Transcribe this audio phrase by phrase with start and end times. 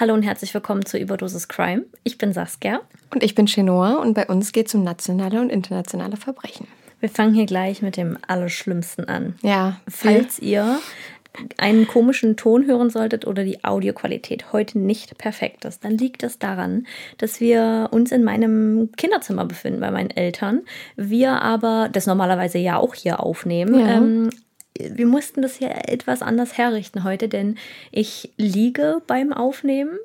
[0.00, 1.84] Hallo und herzlich willkommen zu Überdosis Crime.
[2.04, 2.82] Ich bin Saskia.
[3.12, 6.68] Und ich bin Chenoa und bei uns geht es um nationale und internationale Verbrechen.
[7.00, 9.34] Wir fangen hier gleich mit dem Allerschlimmsten an.
[9.42, 9.80] Ja.
[9.88, 10.78] Falls ihr
[11.56, 16.38] einen komischen Ton hören solltet oder die Audioqualität heute nicht perfekt ist, dann liegt es
[16.38, 16.86] daran,
[17.18, 20.60] dass wir uns in meinem Kinderzimmer befinden bei meinen Eltern.
[20.94, 23.80] Wir aber das normalerweise ja auch hier aufnehmen.
[23.80, 23.96] Ja.
[23.96, 24.30] Ähm,
[24.78, 27.56] wir mussten das hier etwas anders herrichten heute, denn
[27.90, 29.98] ich liege beim Aufnehmen.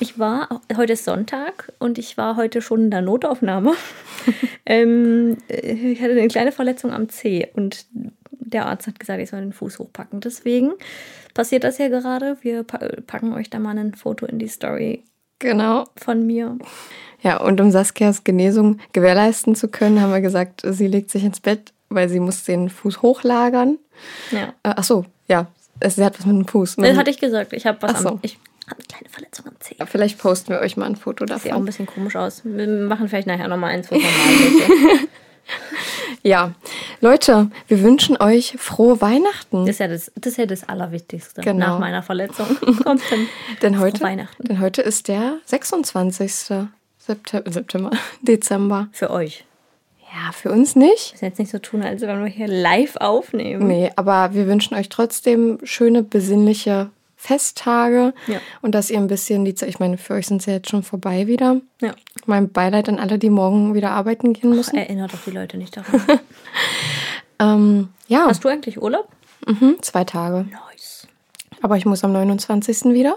[0.00, 3.74] Ich war, heute ist Sonntag und ich war heute schon in der Notaufnahme.
[4.66, 7.86] ähm, ich hatte eine kleine Verletzung am Zeh und
[8.30, 10.20] der Arzt hat gesagt, ich soll den Fuß hochpacken.
[10.20, 10.72] Deswegen
[11.34, 12.36] passiert das ja gerade.
[12.42, 15.04] Wir pa packen euch da mal ein Foto in die Story
[15.38, 15.86] Genau.
[15.96, 16.56] von mir.
[17.22, 21.40] Ja, und um Saskias Genesung gewährleisten zu können, haben wir gesagt, sie legt sich ins
[21.40, 23.78] Bett, weil sie muss den Fuß hochlagern.
[24.30, 24.48] Ja.
[24.62, 25.46] Äh, ach so, ja.
[25.80, 26.76] Es- Sie hat was mit dem Fuß.
[26.76, 27.52] Das hatte ich gesagt.
[27.52, 28.08] Ich habe was Ach so.
[28.10, 28.18] am.
[28.22, 29.74] Ich habe eine kleine Verletzung am Zeh.
[29.78, 31.64] Ja, Vielleicht posten wir euch mal ein Foto Sieht auch ein davon.
[31.64, 32.42] bisschen komisch aus.
[32.44, 34.08] Wir machen vielleicht nachher nochmal eins normale.
[36.22, 36.52] Ja.
[37.00, 39.66] Leute, wir wünschen euch frohe Weihnachten.
[39.66, 41.40] Das ist ja das, das, ist ja das Allerwichtigste.
[41.40, 41.66] Genau.
[41.66, 42.46] Nach meiner Verletzung
[42.84, 43.26] kommt dann
[43.60, 44.44] denn, heute, Weihnachten.
[44.44, 46.32] denn heute ist der 26.
[46.98, 47.90] September, September
[48.22, 48.88] Dezember.
[48.92, 49.44] für euch.
[50.14, 51.12] Ja, für uns nicht.
[51.12, 53.66] Müssen jetzt nicht so tun, als wenn wir hier live aufnehmen.
[53.66, 58.40] Nee, aber wir wünschen euch trotzdem schöne, besinnliche Festtage Ja.
[58.62, 60.82] und dass ihr ein bisschen die Zeit, ich meine, für euch sind sie jetzt schon
[60.82, 61.60] vorbei wieder.
[61.80, 61.94] Ja.
[62.26, 64.76] Mein Beileid an alle, die morgen wieder arbeiten gehen müssen.
[64.76, 66.02] Erinnert doch die Leute nicht daran.
[67.38, 69.08] ähm, ja, Hast du eigentlich Urlaub?
[69.46, 70.46] mhm, zwei Tage.
[70.50, 71.06] Nice.
[71.62, 72.86] Aber ich muss am 29.
[72.92, 73.16] wieder.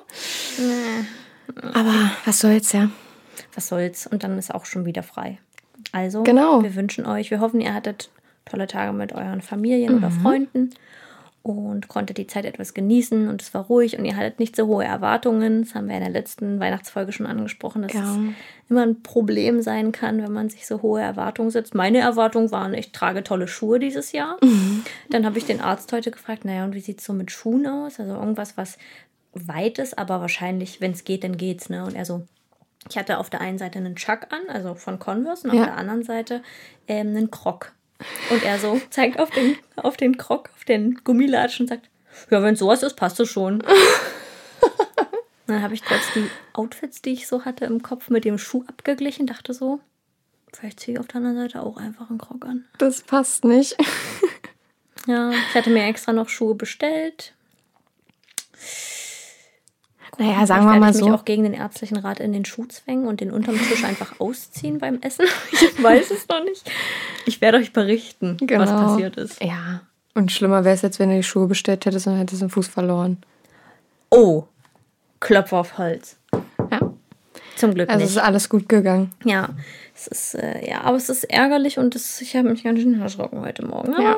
[1.74, 2.90] Aber was soll's ja.
[3.56, 4.08] Was soll's?
[4.08, 5.40] Und dann ist auch schon wieder frei.
[5.96, 6.62] Also, Genau.
[6.62, 8.10] wir wünschen euch, wir hoffen, ihr hattet
[8.46, 10.72] tolle Tage mit euren Familien oder Freunden
[11.42, 14.68] und konntet die Zeit etwas genießen und es war ruhig und ihr hattet nicht so
[14.68, 15.64] hohe Erwartungen.
[15.64, 18.02] Das haben wir in der letzten Weihnachtsfolge schon angesprochen, dass Ja.
[18.02, 18.18] es
[18.70, 21.76] immer ein Problem sein kann, wenn man sich so hohe Erwartungen setzt.
[21.76, 24.38] Meine Erwartungen waren, ich trage tolle Schuhe dieses Jahr.
[25.10, 27.66] Dann habe ich den Arzt heute gefragt, naja, und wie sieht es so mit Schuhen
[27.68, 28.00] aus?
[28.00, 28.78] Also irgendwas, was
[29.34, 31.70] weit ist, aber wahrscheinlich, wenn es geht, dann geht's.
[31.70, 31.84] Ne?
[31.86, 32.24] Und er so,
[32.90, 35.66] ich hatte auf der einen Seite einen Chuck an, also von Converse, und auf Ja.
[35.66, 36.44] der anderen Seite
[36.88, 37.72] ähm, einen Croc.
[38.30, 41.90] Und er so zeigt auf den, auf den Croc, auf den Gummilatschen und sagt,
[42.30, 43.64] ja, wenn sowas ist, passt es schon.
[45.48, 48.64] Dann habe ich kurz die Outfits, die ich so hatte im Kopf, mit dem Schuh
[48.68, 49.80] abgeglichen, dachte so,
[50.54, 52.66] vielleicht ziehe ich auf der anderen Seite auch einfach einen Croc an.
[52.80, 53.76] Das passt nicht.
[55.08, 57.34] Ja, ich hatte mir extra noch Schuhe bestellt.
[60.18, 61.14] Naja, sagen wir mal ich mich so.
[61.14, 64.80] auch gegen den ärztlichen Rat in den Schuh zwängen und den unterm Tisch einfach ausziehen
[64.80, 65.26] beim Essen.
[65.52, 66.70] Ich weiß es noch nicht.
[67.26, 68.66] Ich werde euch berichten, was Genau.
[68.66, 69.42] passiert ist.
[69.44, 69.82] Ja.
[70.14, 72.68] Und schlimmer wäre es jetzt, wenn du die Schuhe bestellt hättest und hättest den Fuß
[72.68, 73.18] verloren.
[74.10, 74.44] Oh,
[75.20, 76.18] Klopf auf Holz.
[76.72, 76.80] Ja.
[77.58, 78.18] Zum Glück Also es nicht.
[78.18, 79.12] ist alles gut gegangen.
[79.24, 79.50] Ja,
[79.96, 83.00] es ist, äh, ja, aber es ist ärgerlich und es, ich habe mich ganz schön
[83.02, 83.94] erschrocken heute Morgen.
[83.94, 84.16] Aber Ja.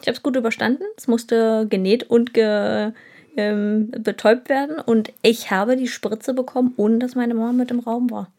[0.06, 0.82] habe es gut überstanden.
[0.96, 2.92] Es musste genäht und ge,
[3.36, 4.78] ähm, betäubt werden.
[4.78, 8.30] Und ich habe die Spritze bekommen, ohne dass meine Mama mit im Raum war.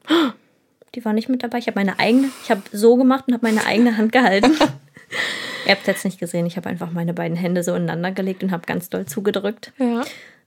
[0.95, 1.57] Die war nicht mit dabei.
[1.57, 4.51] Ich habe meine eigene, ich habe so gemacht und habe meine eigene Hand gehalten.
[5.65, 6.45] Ihr habt jetzt nicht gesehen.
[6.45, 9.73] Ich habe einfach meine beiden Hände so ineinander gelegt und habe ganz doll zugedrückt.
[9.77, 10.03] Ja.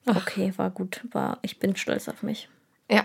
[0.06, 1.02] Okay, war gut.
[1.10, 2.48] War, ich bin stolz auf mich.
[2.90, 3.04] Ja.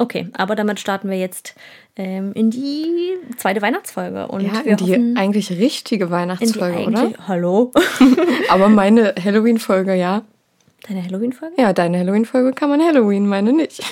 [0.00, 1.54] Okay, aber damit starten wir jetzt
[1.94, 4.28] ähm, in die zweite Weihnachtsfolge.
[4.28, 7.28] Und Ja, wir in die hoffen, eigentlich richtige Weihnachtsfolge, eigentlich- oder?
[7.28, 7.70] Hallo?
[8.48, 10.22] Aber meine Halloween-Folge, ja.
[10.88, 11.60] Deine Halloween-Folge?
[11.60, 13.82] Ja, deine Halloween-Folge kann man Halloween, meine nicht.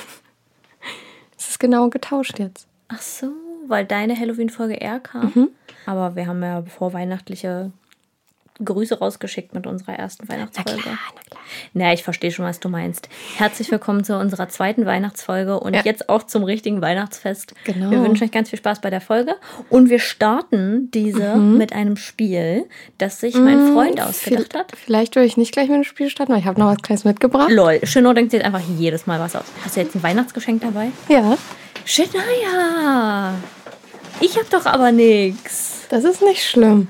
[1.36, 2.66] Es ist genau getauscht jetzt.
[2.88, 3.26] Ach so,
[3.66, 5.30] weil deine Halloween-Folge eher kam.
[5.34, 5.48] Mhm.
[5.84, 7.70] Aber wir haben ja vorweihnachtliche
[8.64, 10.72] Grüße rausgeschickt mit unserer ersten Weihnachtsfolge.
[10.76, 11.42] na klar.
[11.74, 13.08] Na, ich verstehe schon, was du meinst.
[13.36, 15.82] Herzlich willkommen zu unserer zweiten Weihnachtsfolge und Ja.
[15.84, 17.54] jetzt auch zum richtigen Weihnachtsfest.
[17.64, 17.90] Genau.
[17.90, 19.36] Wir wünschen euch ganz viel Spaß bei der Folge
[19.70, 22.66] und wir starten diese mit einem Spiel,
[22.98, 24.72] das sich mein Freund ausgedacht hat.
[24.76, 27.04] Vielleicht würde ich nicht gleich mit dem Spiel starten, weil ich habe noch was Kleines
[27.04, 27.50] mitgebracht.
[27.50, 29.44] Lol, Shino denkt sich jetzt einfach jedes Mal was aus.
[29.64, 30.88] Hast du jetzt ein Weihnachtsgeschenk dabei?
[31.08, 31.38] Ja,
[31.84, 33.34] Shania!
[34.20, 35.86] Ich hab doch aber nix.
[35.90, 36.88] das ist nicht schlimm.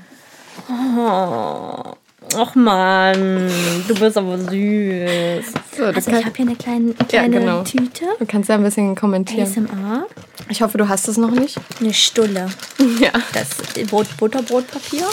[0.69, 1.95] Oh.
[2.35, 3.49] Och man,
[3.87, 5.45] du bist aber süß.
[5.75, 7.63] So, Also ich habe hier eine kleine, kleine genau.
[7.63, 8.05] Tüte.
[8.19, 9.47] du kannst ja ein bisschen kommentieren.
[9.47, 10.05] ASMR.
[10.47, 11.57] Ich hoffe, du hast es noch nicht.
[11.79, 12.47] Eine Stulle.
[12.99, 13.11] Ja.
[13.33, 13.49] Das
[13.87, 15.07] Brot, Butterbrotpapier.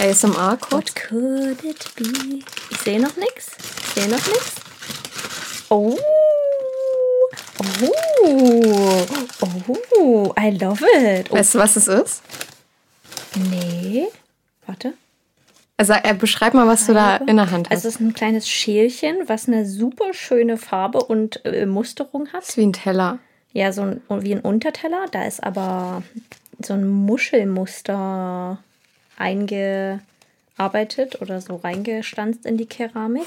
[0.00, 0.76] ASMR-Code.
[0.76, 2.40] What could it be?
[2.70, 3.52] Ich sehe noch nichts.
[3.94, 4.52] Ich sehe noch nichts.
[5.68, 5.96] Oh.
[7.92, 9.06] Oh.
[9.96, 10.34] Oh.
[10.38, 11.28] I love it.
[11.30, 11.36] Oh.
[11.36, 12.22] Weißt du, was es ist?
[13.50, 14.06] Nee.
[14.66, 14.94] Warte.
[15.76, 17.76] Also, äh, beschreib mal, was du da in der Hand hast.
[17.76, 22.42] Also es ist ein kleines Schälchen, was eine super schöne Farbe und äh, Musterung hat.
[22.42, 23.18] das ist wie ein Teller.
[23.52, 25.06] Ja, so ein, wie ein Unterteller.
[25.10, 26.02] Da ist aber
[26.60, 28.58] so ein Muschelmuster
[29.16, 33.26] eingearbeitet oder so reingestanzt in die Keramik.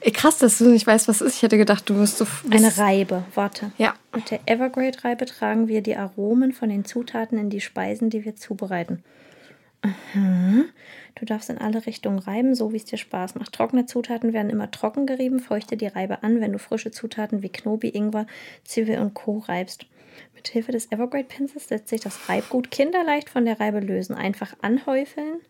[0.00, 1.36] Ey, krass, dass du nicht weißt, was es ist.
[1.36, 2.26] Ich hätte gedacht, du wirst so.
[2.50, 3.72] Eine Reibe, warte.
[3.78, 3.94] Ja.
[4.14, 8.36] Mit der Evergrade-Reibe tragen wir die Aromen von den Zutaten in die Speisen, die wir
[8.36, 9.02] zubereiten.
[10.14, 10.64] Mhm.
[11.14, 13.52] Du darfst in alle Richtungen reiben, so wie es dir Spaß macht.
[13.52, 15.40] Trockene Zutaten werden immer trocken gerieben.
[15.40, 18.26] Feuchte die Reibe an, wenn du frische Zutaten wie Knobi, Ingwer,
[18.64, 19.38] Zwiebel und Co.
[19.38, 19.86] reibst.
[20.34, 24.14] Mit Hilfe des Evergrade-Pinsels lässt sich das Reibgut kinderleicht von der Reibe lösen.
[24.14, 25.40] Einfach anhäufeln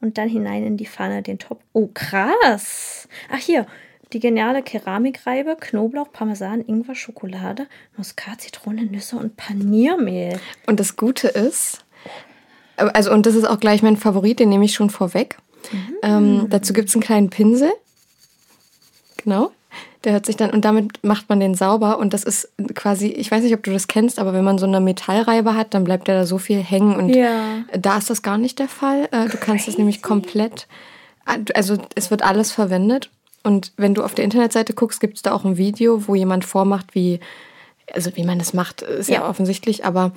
[0.00, 1.60] und dann hinein in die Pfanne den Top.
[1.72, 3.08] Oh, krass!
[3.30, 3.66] Ach, hier.
[4.12, 10.40] Die geniale Keramikreibe, Knoblauch, Parmesan, Ingwer, Schokolade, Muskat, Zitrone, Nüsse und Paniermehl.
[10.66, 11.84] Und das Gute ist,
[12.76, 15.38] also und das ist auch gleich mein Favorit, den nehme ich schon vorweg.
[16.02, 17.70] Ähm, dazu gibt es einen kleinen Pinsel.
[19.18, 19.52] Genau.
[20.04, 21.98] Der hört sich dann, und damit macht man den sauber.
[21.98, 24.64] Und das ist quasi, ich weiß nicht, ob du das kennst, aber wenn man so
[24.66, 26.96] eine Metallreibe hat, dann bleibt ja da so viel hängen.
[26.96, 27.64] Und Ja.
[27.78, 29.08] da ist das gar nicht der Fall.
[29.12, 30.66] Äh, Du kannst das nämlich komplett,
[31.54, 33.10] also es wird alles verwendet.
[33.42, 36.44] Und wenn du auf der Internetseite guckst, gibt es da auch ein Video, wo jemand
[36.44, 37.20] vormacht, wie,
[37.92, 39.28] also wie man das macht, ist ja, Ja.
[39.28, 40.12] offensichtlich, aber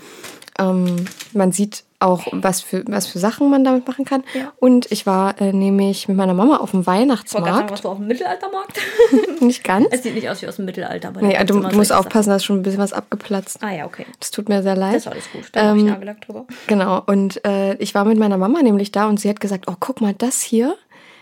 [0.59, 4.23] ähm, man sieht auch, was für, was für Sachen man damit machen kann.
[4.33, 4.51] Ja.
[4.59, 7.71] Und ich war äh, nämlich mit meiner Mama auf dem Ich sagen, Weihnachtsmarkt.
[7.71, 8.79] was du auf dem Mittelaltermarkt?
[9.39, 9.87] Nicht ganz.
[9.91, 11.09] es sieht nicht aus wie aus dem Mittelalter.
[11.09, 13.59] Aber Nee, gibt's du, du musst aufpassen, da ist schon ein bisschen was abgeplatzt.
[13.61, 14.05] Ah ja, okay.
[14.19, 14.95] Das tut mir sehr leid.
[14.95, 15.43] Das ist alles gut.
[15.51, 16.45] Da habe ich Ähm, Nagellack drüber.
[16.67, 19.75] Genau, und äh, ich war mit meiner Mama nämlich da und sie hat gesagt, oh,
[19.79, 20.75] guck mal, das hier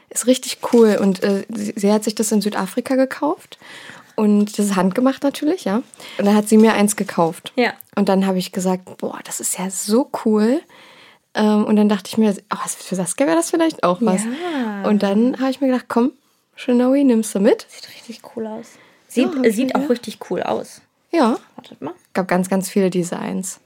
[0.09, 0.97] ist richtig cool.
[1.01, 3.57] Und äh, sie, sie hat sich das in Südafrika gekauft.
[4.21, 5.77] Und das ist handgemacht natürlich, ja.
[6.19, 7.53] Und dann hat sie mir eins gekauft.
[7.55, 7.73] Ja.
[7.95, 10.61] Und dann habe ich gesagt, boah, das ist ja so cool.
[11.33, 14.21] Ähm, und dann dachte ich mir, oh, für Saskia wäre das vielleicht auch was.
[14.23, 14.87] Ja.
[14.87, 16.11] Und dann habe ich mir gedacht, komm,
[16.55, 17.65] Shinobi, nimmst du mit?
[17.67, 18.67] Sieht richtig cool aus.
[19.07, 20.81] Sieht, Ja, okay, sieht auch richtig cool aus.
[21.09, 21.93] Ja, Wartet mal.
[22.13, 23.59] gab ganz, ganz viele Designs.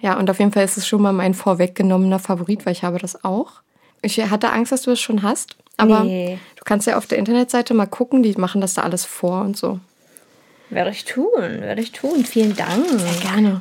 [0.00, 2.98] Ja, und auf jeden Fall ist es schon mal mein vorweggenommener Favorit, weil ich habe
[2.98, 3.60] das auch.
[4.00, 6.38] Ich hatte Angst, dass du es schon hast, aber Nee.
[6.56, 9.56] du kannst ja auf der Internetseite mal gucken, die machen das da alles vor und
[9.56, 9.80] so.
[10.70, 12.24] Werde ich tun, werde ich tun.
[12.24, 12.86] Vielen Dank.
[13.20, 13.60] Gerne.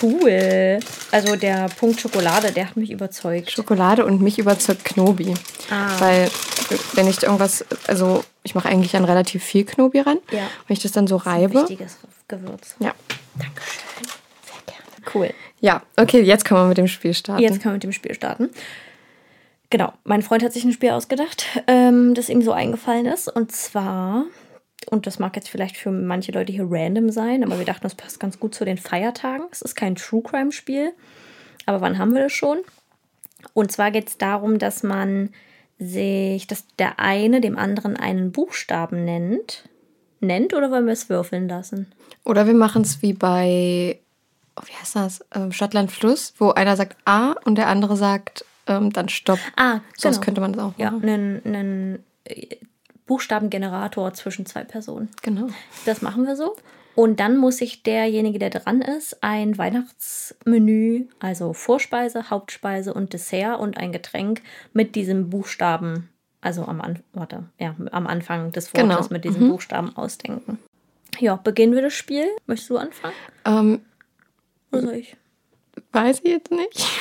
[0.00, 0.78] Cool.
[1.10, 3.50] Also der Punkt Schokolade, der hat mich überzeugt.
[3.50, 5.34] Schokolade und mich überzeugt Knobi.
[5.70, 5.88] Ah.
[5.98, 6.30] Weil
[6.94, 10.18] wenn ich irgendwas, also ich mache eigentlich an relativ viel Knobi ran.
[10.30, 10.48] Ja.
[10.66, 11.54] Wenn ich das dann so reibe.
[11.54, 11.98] Wichtiges
[12.28, 12.76] Gewürz.
[12.78, 12.92] Ja.
[13.34, 13.82] Dankeschön.
[14.44, 15.14] Sehr gerne.
[15.14, 15.34] Cool.
[15.60, 17.42] Ja, okay, jetzt können wir mit dem Spiel starten.
[17.42, 18.50] Jetzt können wir mit dem Spiel starten.
[19.70, 23.28] Genau, mein Freund hat sich ein Spiel ausgedacht, ähm, das ihm so eingefallen ist.
[23.28, 24.24] Und zwar,
[24.90, 27.94] und das mag jetzt vielleicht für manche Leute hier random sein, aber wir dachten, das
[27.94, 29.46] passt ganz gut zu den Feiertagen.
[29.50, 30.92] Es ist kein True Crime Spiel,
[31.66, 32.58] aber wann haben wir das schon?
[33.52, 35.30] Und zwar geht es darum, dass man
[35.78, 39.68] sich, dass der eine dem anderen einen Buchstaben nennt.
[40.20, 41.92] Nennt oder wollen wir es würfeln lassen?
[42.24, 44.00] Oder wir machen es wie bei,
[44.56, 45.24] oh, wie heißt das?
[45.32, 49.38] Ähm, Stadtland Fluss, wo einer sagt A und der andere sagt ähm, dann Stopp.
[49.56, 50.24] Ah, Sonst genau.
[50.24, 51.08] könnte man das auch Ja, machen.
[51.08, 52.56] einen, einen äh,
[53.06, 55.08] Buchstabengenerator zwischen zwei Personen.
[55.22, 55.48] Genau.
[55.86, 56.54] Das machen wir so.
[56.94, 63.60] Und dann muss sich derjenige, der dran ist, ein Weihnachtsmenü, also Vorspeise, Hauptspeise und Dessert
[63.60, 66.08] und ein Getränk mit diesem Buchstaben,
[66.40, 69.06] also am, An warte, ja, am Anfang des Wortes Genau.
[69.10, 70.58] mit diesem Buchstaben ausdenken.
[71.20, 72.26] Ja, beginnen wir das Spiel.
[72.46, 73.14] Möchtest du anfangen?
[73.44, 73.80] Ähm,
[74.72, 75.16] Oder soll ich?
[75.92, 76.84] weiß ich jetzt nicht.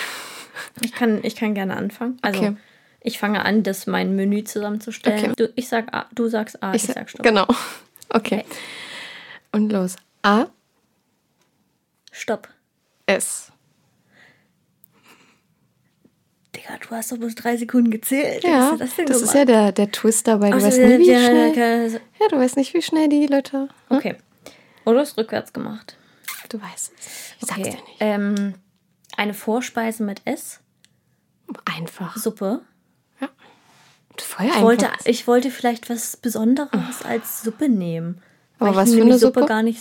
[0.81, 2.17] Ich kann, ich kann gerne anfangen.
[2.21, 2.55] Also, Okay.
[3.01, 5.31] ich fange an, das mein Menü zusammenzustellen.
[5.31, 5.33] Okay.
[5.37, 7.23] Du, ich sag A, du sagst A, ich, sa- sag Stopp.
[7.23, 7.47] Genau.
[8.09, 8.45] Okay.
[9.51, 9.97] Und los.
[10.23, 10.45] A,
[12.13, 12.47] Stopp.
[13.05, 13.51] S.
[16.55, 18.43] Digga, du hast doch bloß drei Sekunden gezählt.
[18.43, 20.51] Ja, das, das ist ja der, der Twist dabei.
[20.51, 21.57] Du Ach weißt ja, nicht, wie ja, schnell.
[21.57, 23.67] ja, Ja, du weißt nicht, wie schnell die Leute.
[23.89, 24.15] Okay.
[24.85, 25.97] Oder hast du rückwärts gemacht?
[26.49, 27.33] Du weißt es.
[27.41, 27.69] Ich sag's Okay.
[27.71, 27.97] dir nicht.
[27.99, 28.53] Ähm,
[29.17, 30.61] eine Vorspeise mit S,
[31.65, 32.17] Einfach.
[32.17, 32.61] Suppe.
[34.19, 38.21] Voll Ich wollte, ich wollte vielleicht was Besonderes als Suppe nehmen.
[38.57, 39.45] Aber was ich für eine Suppe?
[39.45, 39.79] gar nicht.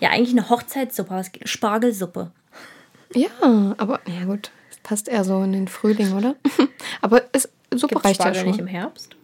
[0.00, 2.30] Ja, eigentlich eine Hochzeitssuppe, aber Spargelsuppe.
[3.14, 6.36] Ja, aber ja gut, das passt eher so in den Frühling, oder?
[7.00, 8.50] aber es, Suppe Gibt reicht ja Spargel schon.
[8.50, 9.16] nicht im Herbst?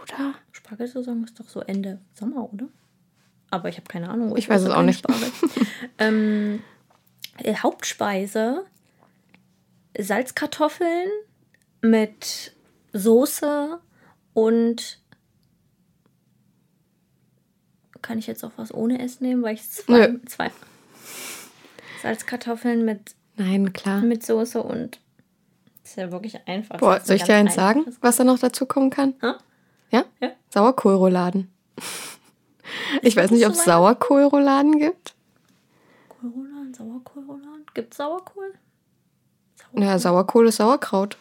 [0.00, 0.34] oder?
[0.52, 2.68] Spargelsaison ist doch so Ende Sommer, oder?
[3.50, 4.36] Aber ich habe keine Ahnung.
[4.36, 5.04] Ich weiß esse es auch nicht.
[5.98, 6.62] Ähm,
[7.44, 8.64] äh, Hauptspeise:
[9.98, 11.08] Salzkartoffeln
[11.82, 12.54] mit
[12.92, 13.80] Soße
[14.34, 15.00] und
[18.02, 20.20] kann ich jetzt auch was ohne S nehmen, weil ich zwei, Nö.
[20.26, 20.50] zwei
[22.02, 24.00] Salzkartoffeln mit, Nein, klar.
[24.00, 25.00] mit Soße und
[25.84, 26.78] ist ja wirklich einfach.
[26.78, 29.14] Boah, soll ich dir eins sagen, was da noch dazu kommen kann?
[29.20, 29.32] Hä?
[29.90, 30.04] Ja?
[30.20, 30.30] Ja.
[30.50, 31.50] Sauerkohlrouladen.
[33.02, 33.64] Ich weiß nicht, ob es?
[33.64, 35.14] Sauerkohlrouladen gibt.
[36.08, 37.19] Kohlrouladen, Sauerkohlrouladen?
[37.74, 38.54] Gibt Sauerkohl?
[39.72, 41.16] Ja, Sauerkohl ist Sauerkraut.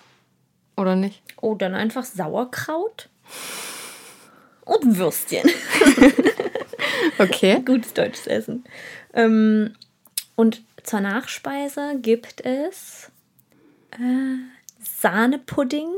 [0.76, 1.22] Oder nicht?
[1.42, 3.10] Oh, dann einfach Sauerkraut
[4.66, 5.50] und Würstchen.
[7.18, 7.62] Okay.
[7.66, 8.64] Gutes deutsches Essen.
[9.14, 9.76] Ähm,
[10.36, 13.12] und zur Nachspeise gibt es
[13.92, 14.38] äh,
[14.80, 15.90] Sahnepudding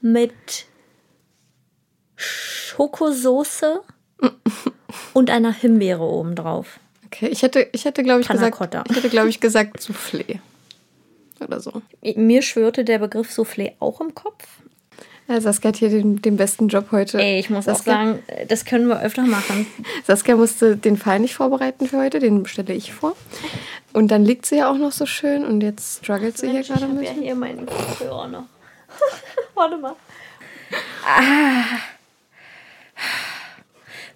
[0.00, 0.66] mit
[2.16, 3.82] Schokosoße
[5.14, 6.78] und einer Himbeere obendrauf.
[7.12, 8.84] Okay, ich hätte, ich hätte glaube ich, Panna gesagt, Cotta.
[8.88, 10.38] ich hätte, glaube ich, gesagt Soufflé.
[11.40, 11.82] Oder so.
[12.16, 14.46] Mir schwörte der Begriff Soufflé auch im Kopf.
[15.28, 17.20] Ja, Saskia hat hier den, den besten Job heute.
[17.20, 19.66] Ey, ich muss auch Saskia, sagen, das können wir öfter machen.
[20.04, 23.14] Saskia musste den Fall nicht vorbereiten für heute, den stelle ich vor.
[23.92, 26.68] Und dann liegt sie ja auch noch so schön und jetzt struggelt sie hier Mensch,
[26.68, 27.08] gerade ich habe mit.
[27.08, 28.44] ja hier meinen Kopfhörer noch.
[29.54, 29.96] Warte mal.
[31.04, 31.64] Ah.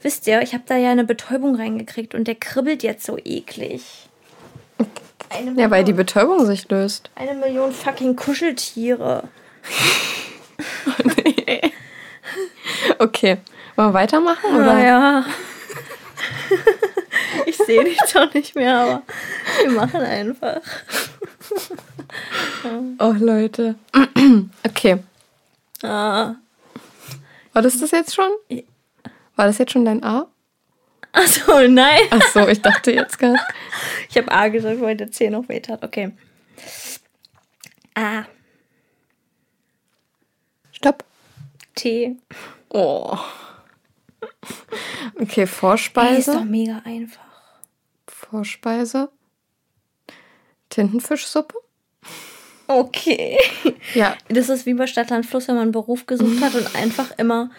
[0.02, 4.08] Wisst ihr, ich habe da ja eine Betäubung reingekriegt und der kribbelt jetzt so eklig.
[5.30, 7.10] Eine Ja, weil die Million- Betäubung sich löst.
[7.16, 9.24] Eine Million fucking Kuscheltiere.
[12.98, 13.38] Okay.
[13.76, 14.54] Wollen wir weitermachen?
[14.54, 14.64] Oder?
[14.66, 15.24] Naja.
[17.46, 19.02] ich sehe dich doch nicht mehr, aber
[19.62, 20.60] wir machen einfach.
[22.98, 23.74] Oh, Leute.
[24.66, 24.98] Okay.
[25.82, 26.34] Ah.
[27.52, 28.30] War das das jetzt schon?
[29.36, 30.26] War das jetzt schon dein A?
[31.12, 32.02] Achso, nein.
[32.10, 33.38] Ach so, ich dachte jetzt gerade.
[34.08, 35.84] Ich habe A gesagt, weil der C noch weh hat.
[35.84, 36.12] Okay.
[37.94, 38.24] A.
[40.72, 41.04] Stopp.
[41.74, 42.16] T.
[42.70, 43.18] Oh.
[45.20, 46.44] Okay, Ey, ist doch Vorspeise.
[46.44, 47.20] mega einfach.
[48.06, 49.10] Vorspeise.
[50.70, 51.56] Tintenfischsuppe.
[52.68, 53.38] Okay.
[53.94, 54.16] Ja.
[54.28, 57.50] Das ist wie bei Stadtland Fluss, wenn man einen Beruf gesucht hat und einfach immer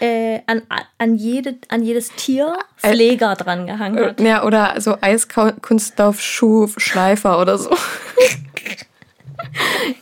[0.00, 0.62] äh, an,
[0.98, 4.20] an, jede, an jedes Tier Pfleger dran gehangen hat.
[4.20, 7.70] Ja, oder so Eiskunstlauf Schuh Schleifer oder so.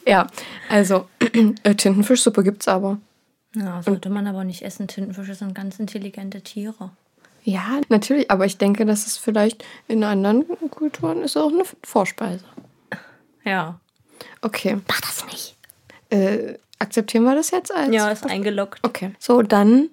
[0.06, 0.26] ja,
[0.68, 1.08] also
[1.62, 2.98] äh, Tintenfischsuppe gibt's aber.
[3.54, 4.88] Ja, sollte man aber nicht essen.
[4.88, 6.90] Tintenfische sind ganz intelligente Tiere.
[7.44, 12.44] Ja, natürlich, aber ich denke, dass es vielleicht in anderen Kulturen ist auch eine Vorspeise.
[13.44, 13.80] Ja.
[14.40, 14.78] Okay.
[14.88, 15.56] Mach das nicht.
[16.10, 17.94] Äh, akzeptieren wir das jetzt als?
[17.94, 18.80] Ja, ist eingeloggt.
[18.82, 19.12] Okay.
[19.18, 19.88] So, dann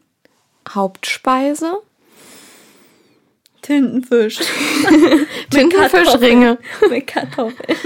[0.68, 1.80] Hauptspeise.
[3.62, 4.40] Tintenfisch.
[5.50, 6.58] Tintenfischringe.
[6.90, 7.78] Mit Kartoffeln.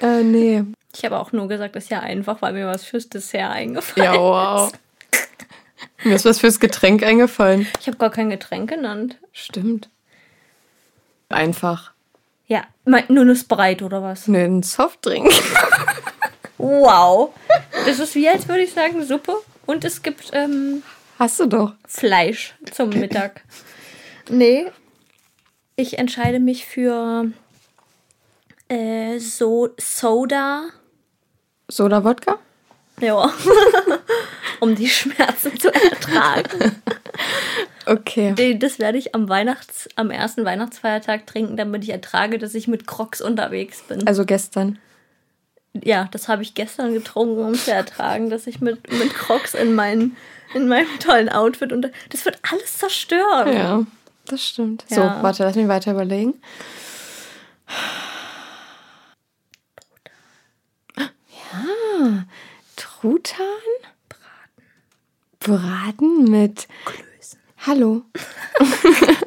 [0.00, 0.64] äh, nee.
[0.94, 4.12] Ich habe auch nur gesagt, das ist ja einfach, weil mir was fürs Dessert eingefallen
[4.12, 4.72] Ja, wow.
[6.04, 7.66] Mir ist was fürs Getränk eingefallen.
[7.80, 9.18] Ich habe gar kein Getränk genannt.
[9.32, 9.88] Stimmt.
[11.28, 11.92] Einfach.
[12.46, 14.28] Ja, nur eine Sprite oder was?
[14.28, 15.32] Nee, ein Softdrink.
[16.58, 17.32] Wow.
[17.86, 19.34] Das ist wie, als würde ich sagen, Suppe.
[19.66, 20.82] Und es gibt ähm,
[21.18, 21.74] Hast du doch.
[21.86, 23.42] Fleisch zum Mittag.
[24.28, 24.66] Nee,
[25.76, 27.30] ich entscheide mich für
[28.68, 30.64] äh, so Soda.
[31.68, 32.38] Soda Wodka?
[33.00, 33.32] Ja.
[34.60, 36.82] um die Schmerzen zu ertragen.
[37.84, 38.56] Okay.
[38.58, 42.86] Das werde ich am Weihnachts-, am ersten Weihnachtsfeiertag trinken, damit ich ertrage, dass ich mit
[42.86, 44.06] Crocs unterwegs bin.
[44.06, 44.78] Also gestern.
[45.74, 49.74] Ja, das habe ich gestern getrunken, um zu ertragen, dass ich mit, mit Crocs in,
[49.74, 50.16] mein,
[50.54, 53.52] in meinem tollen Outfit und das wird alles zerstören.
[53.52, 53.86] Ja,
[54.26, 54.84] das stimmt.
[54.88, 54.96] Ja.
[54.96, 56.34] So, warte, lass mich weiter überlegen.
[60.98, 62.24] Ja,
[62.76, 63.46] Truthahn?
[64.08, 64.60] Braten.
[65.40, 67.38] Braten mit Klößen.
[67.66, 68.02] Hallo.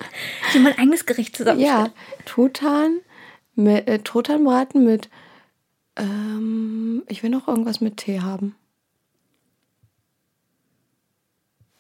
[0.48, 1.60] Ich habe mein eigenes Gericht zusammen.
[1.60, 1.90] Ja,
[2.26, 3.02] Truthahn,
[3.56, 5.10] mit, äh, Truthahnbraten mit
[5.96, 8.56] Ähm, ich will noch irgendwas mit Tee haben.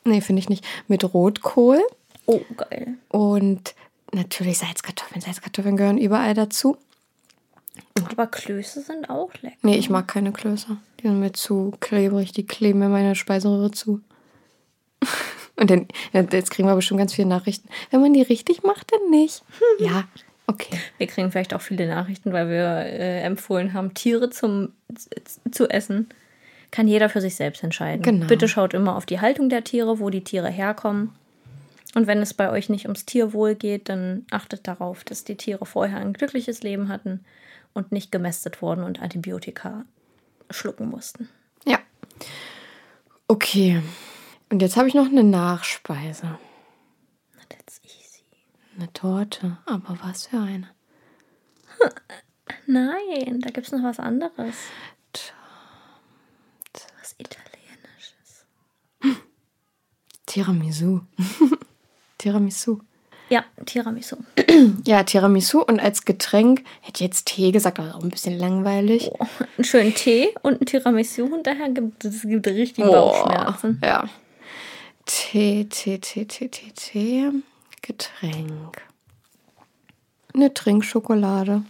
[0.03, 0.63] Nee, finde ich nicht.
[0.87, 1.81] Mit Rotkohl
[2.27, 2.95] Oh, geil.
[3.09, 3.75] und
[4.13, 5.21] natürlich Salzkartoffeln.
[5.21, 6.77] Salzkartoffeln gehören überall dazu.
[8.11, 9.55] Aber Klöße sind auch lecker.
[9.63, 10.77] Nee, ich mag keine Klöße.
[10.99, 14.01] Die sind mir zu klebrig, die kleben mir meine Speiseröhre zu.
[15.57, 17.69] Und dann, jetzt kriegen wir bestimmt ganz viele Nachrichten.
[17.89, 19.43] Wenn man die richtig macht, dann nicht.
[19.79, 20.03] Ja,
[20.47, 20.77] okay.
[20.97, 24.73] Wir kriegen vielleicht auch viele Nachrichten, weil wir äh, empfohlen haben, Tiere zum,
[25.51, 26.09] zu essen.
[26.71, 28.01] Kann jeder für sich selbst entscheiden.
[28.01, 28.25] Genau.
[28.27, 31.11] Bitte schaut immer auf die Haltung der Tiere, wo die Tiere herkommen.
[31.93, 35.65] Und wenn es bei euch nicht ums Tierwohl geht, dann achtet darauf, dass die Tiere
[35.65, 37.23] vorher ein glückliches Leben hatten
[37.73, 39.85] und nicht gemästet wurden und Antibiotika
[40.49, 41.29] schlucken mussten.
[41.65, 41.79] Ja.
[43.27, 43.81] Okay.
[44.49, 46.37] Und jetzt habe ich noch eine Nachspeise.
[48.77, 49.57] Eine Torte.
[49.65, 50.69] Aber was für eine?
[52.67, 54.55] Nein, da gibt es noch was anderes.
[56.99, 58.45] Was Italienisches.
[60.25, 61.01] Tiramisu.
[62.17, 62.79] Tiramisu.
[63.29, 64.17] Ja, Tiramisu.
[64.85, 69.11] Ja, Tiramisu und als Getränk hätte ich jetzt Tee gesagt, aber auch ein bisschen langweilig.
[69.57, 73.79] einen schönen Tee und ein Tiramisu und daher gibt es gibt richtig Bauchschmerzen.
[73.83, 74.07] Ja.
[75.05, 77.31] Tee, Tee, Tee, Tee, Tee, Tee.
[77.89, 78.81] Getränk.
[80.33, 81.61] Eine Trinkschokolade.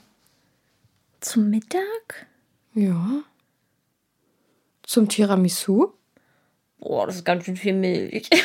[1.20, 2.26] Zum Mittag?
[2.74, 3.22] Ja.
[4.84, 5.90] Zum Tiramisu.
[6.80, 8.30] Boah, das ist ganz schön viel Milch.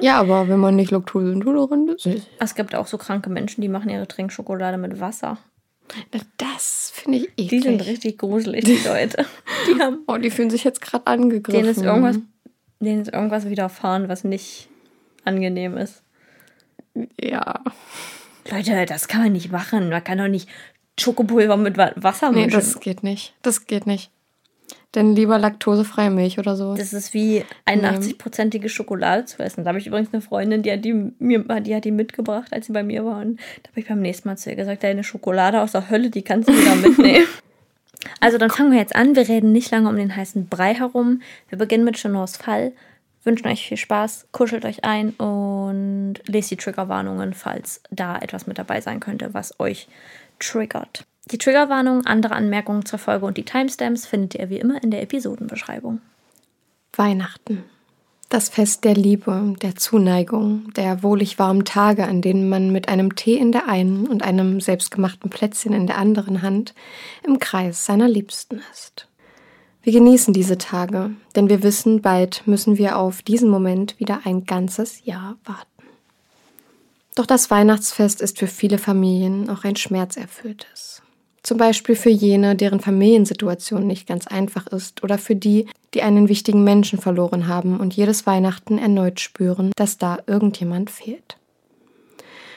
[0.00, 2.06] Ja, aber wenn man nicht laktoseintolerant ist.
[2.38, 5.38] Es gibt auch so kranke Menschen, die machen ihre Trinkschokolade mit Wasser.
[6.12, 7.48] Na, Das finde ich eklig.
[7.48, 9.24] Die sind richtig gruselig, die Leute.
[9.66, 11.60] Die haben, Oh, die fühlen sich jetzt gerade angegriffen.
[11.62, 12.18] denen ist irgendwas,
[12.78, 14.68] denen ist irgendwas widerfahren, was nicht
[15.24, 16.02] angenehm ist.
[17.20, 17.62] Ja.
[18.50, 19.88] Leute, das kann man nicht machen.
[19.90, 20.48] Man kann doch nicht
[20.98, 22.52] Schokopulver mit Wa- Wasser Nee, mischen.
[22.58, 23.34] das geht nicht.
[23.42, 24.10] Das geht nicht.
[24.94, 26.74] Denn lieber laktosefreie Milch oder so.
[26.74, 29.64] Das ist wie 81-prozentige Schokolade zu essen.
[29.64, 32.66] Da habe ich übrigens eine Freundin, die hat die, mir, die hat die mitgebracht, als
[32.66, 33.20] sie bei mir war.
[33.20, 36.08] Und da habe ich beim nächsten Mal zu ihr gesagt, deine Schokolade aus der Hölle,
[36.08, 37.26] die kannst du wieder mitnehmen.
[38.20, 39.14] also dann fangen wir jetzt an.
[39.16, 41.20] Wir reden nicht lange um den heißen Brei herum.
[41.50, 42.72] Wir beginnen mit Chenors Fall.
[43.26, 48.56] Wünschen euch viel Spaß, kuschelt euch ein und lest die Triggerwarnungen, falls da etwas mit
[48.56, 49.88] dabei sein könnte, was euch
[50.38, 51.04] triggert.
[51.32, 55.02] Die Triggerwarnung, andere Anmerkungen zur Folge und die Timestamps findet ihr wie immer in der
[55.02, 56.00] Episodenbeschreibung.
[56.92, 57.64] Weihnachten.
[58.28, 63.16] Das Fest der Liebe, der Zuneigung, der wohlig warmen Tage, an denen man mit einem
[63.16, 66.74] Tee in der einen und einem selbstgemachten Plätzchen in der anderen Hand
[67.24, 69.08] im Kreis seiner Liebsten ist.
[69.86, 74.44] Wir genießen diese Tage, denn wir wissen, bald müssen wir auf diesen Moment wieder ein
[74.44, 75.84] ganzes Jahr warten.
[77.14, 81.02] Doch das Weihnachtsfest ist für viele Familien auch ein schmerzerfülltes.
[81.44, 86.28] Zum Beispiel für jene, deren Familiensituation nicht ganz einfach ist oder für die, die einen
[86.28, 91.36] wichtigen Menschen verloren haben und jedes Weihnachten erneut spüren, dass da irgendjemand fehlt.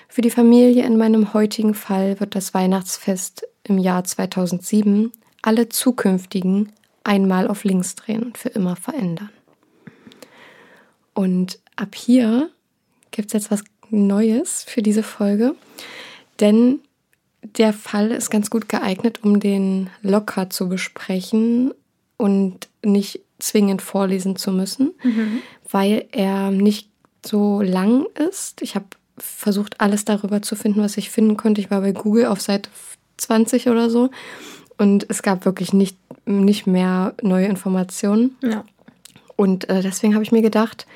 [0.08, 5.12] Für die Familie in meinem heutigen Fall wird das Weihnachtsfest im Jahr 2007
[5.44, 6.72] alle zukünftigen
[7.04, 9.30] einmal auf links drehen und für immer verändern.
[11.14, 12.50] Und ab hier
[13.12, 15.56] gibt es jetzt was Neues für diese Folge,
[16.40, 16.80] denn
[17.42, 21.74] der Fall ist ganz gut geeignet, um den locker zu besprechen
[22.18, 24.94] und nicht zwingend vorlesen zu müssen,
[25.70, 26.90] weil er nicht
[27.26, 28.62] so lang ist.
[28.62, 28.86] Ich habe
[29.18, 31.62] versucht, alles darüber zu finden, was ich finden konnte.
[31.62, 32.70] Ich war bei Google auf Seite
[33.18, 34.10] 20 oder so
[34.80, 38.38] und es gab wirklich nicht, nicht mehr neue Informationen.
[38.42, 38.64] Ja.
[39.36, 40.88] Und äh, deswegen habe ich mir gedacht,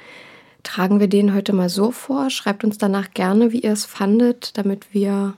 [0.64, 2.30] tragen wir den heute mal so vor.
[2.30, 5.36] Schreibt uns danach gerne, wie ihr es fandet, damit wir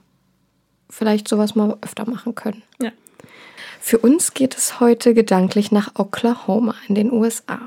[0.91, 2.61] vielleicht sowas mal öfter machen können.
[2.79, 2.91] Ja.
[3.81, 7.59] Für uns geht es heute gedanklich nach Oklahoma in den USA.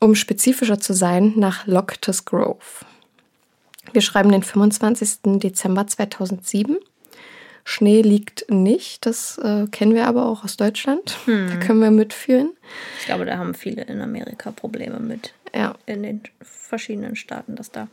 [0.00, 2.84] Um spezifischer zu sein, nach Loctus Grove.
[3.92, 5.38] Wir schreiben den 25.
[5.40, 6.76] Dezember 2007.
[7.68, 11.18] Schnee liegt nicht, das äh, kennen wir aber auch aus Deutschland.
[11.26, 12.52] Da können wir mitführen.
[13.00, 17.72] Ich glaube, da haben viele in Amerika Probleme mit Ja, in den verschiedenen Staaten, dass
[17.72, 17.88] da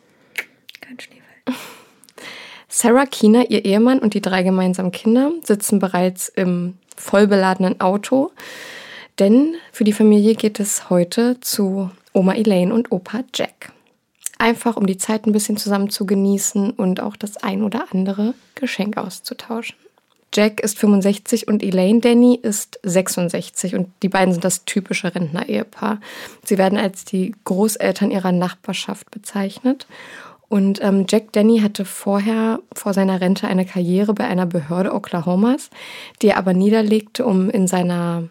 [0.80, 1.58] kein Schnee fällt.
[2.70, 8.32] Sarah Keener, ihr Ehemann und die drei gemeinsamen Kinder sitzen bereits im vollbeladenen Auto,
[9.18, 13.73] denn für die Familie geht es heute zu Oma Elaine und Opa Jack.
[14.44, 18.34] Einfach um die Zeit ein bisschen zusammen zu genießen und auch das ein oder andere
[18.56, 19.78] Geschenk auszutauschen.
[20.34, 26.02] Jack ist 65 und Elaine Danny ist 66 und die beiden sind das typische Rentner-Ehepaar.
[26.44, 29.88] Sie werden als die Großeltern ihrer Nachbarschaft bezeichnet
[30.50, 35.70] Und ähm, Jack Denny hatte vorher vor seiner Rente eine Karriere bei einer Behörde Oklahomas,
[36.22, 38.24] die er aber niederlegte, um in seiner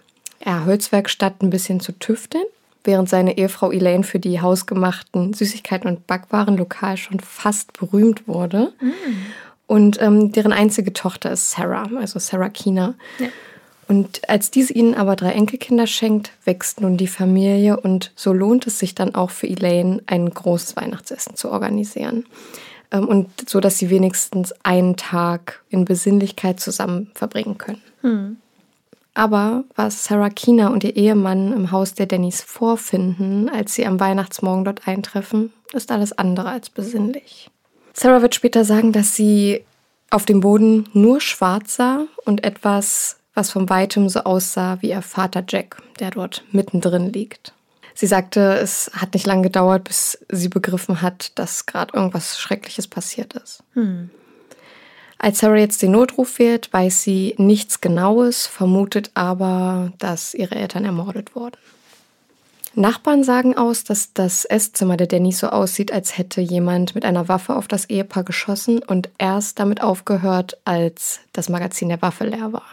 [0.44, 2.44] ja, Holzwerkstatt ein bisschen zu tüfteln,
[2.84, 8.72] während seine Ehefrau Elaine für die hausgemachten Süßigkeiten und Backwaren lokal schon fast berühmt wurde.
[8.80, 8.90] Mm.
[9.66, 12.94] Und ähm, deren einzige Tochter ist Sarah, also Sarah Keener.
[13.18, 13.28] Ja.
[13.88, 18.66] Und als diese ihnen aber drei Enkelkinder schenkt, wächst nun die Familie und so lohnt
[18.66, 22.26] es sich dann auch für Elaine, ein großes Weihnachtsessen zu organisieren.
[22.90, 27.82] Ähm, und so, dass sie wenigstens einen Tag in Besinnlichkeit zusammen verbringen können.
[28.02, 28.36] Hm.
[29.14, 34.00] Aber was Sarah Keener und ihr Ehemann im Haus der Dannys vorfinden, als sie am
[34.00, 37.50] Weihnachtsmorgen dort eintreffen, ist alles andere als besinnlich.
[37.92, 39.64] Sarah wird später sagen, dass sie
[40.10, 45.02] auf dem Boden nur schwarz sah und etwas was von weitem so aussah wie ihr
[45.02, 47.54] Vater Jack, der dort mittendrin liegt.
[47.94, 52.88] Sie sagte, es hat nicht lange gedauert, bis sie begriffen hat, dass gerade irgendwas Schreckliches
[52.88, 53.62] passiert ist.
[53.74, 54.10] Hm.
[55.22, 60.84] Als Sarah jetzt den Notruf wählt, weiß sie nichts Genaues, vermutet aber, dass ihre Eltern
[60.84, 61.56] ermordet wurden.
[62.74, 67.28] Nachbarn sagen aus, dass das Esszimmer der Danny so aussieht, als hätte jemand mit einer
[67.28, 72.52] Waffe auf das Ehepaar geschossen und erst damit aufgehört, als das Magazin der Waffe leer
[72.52, 72.66] war.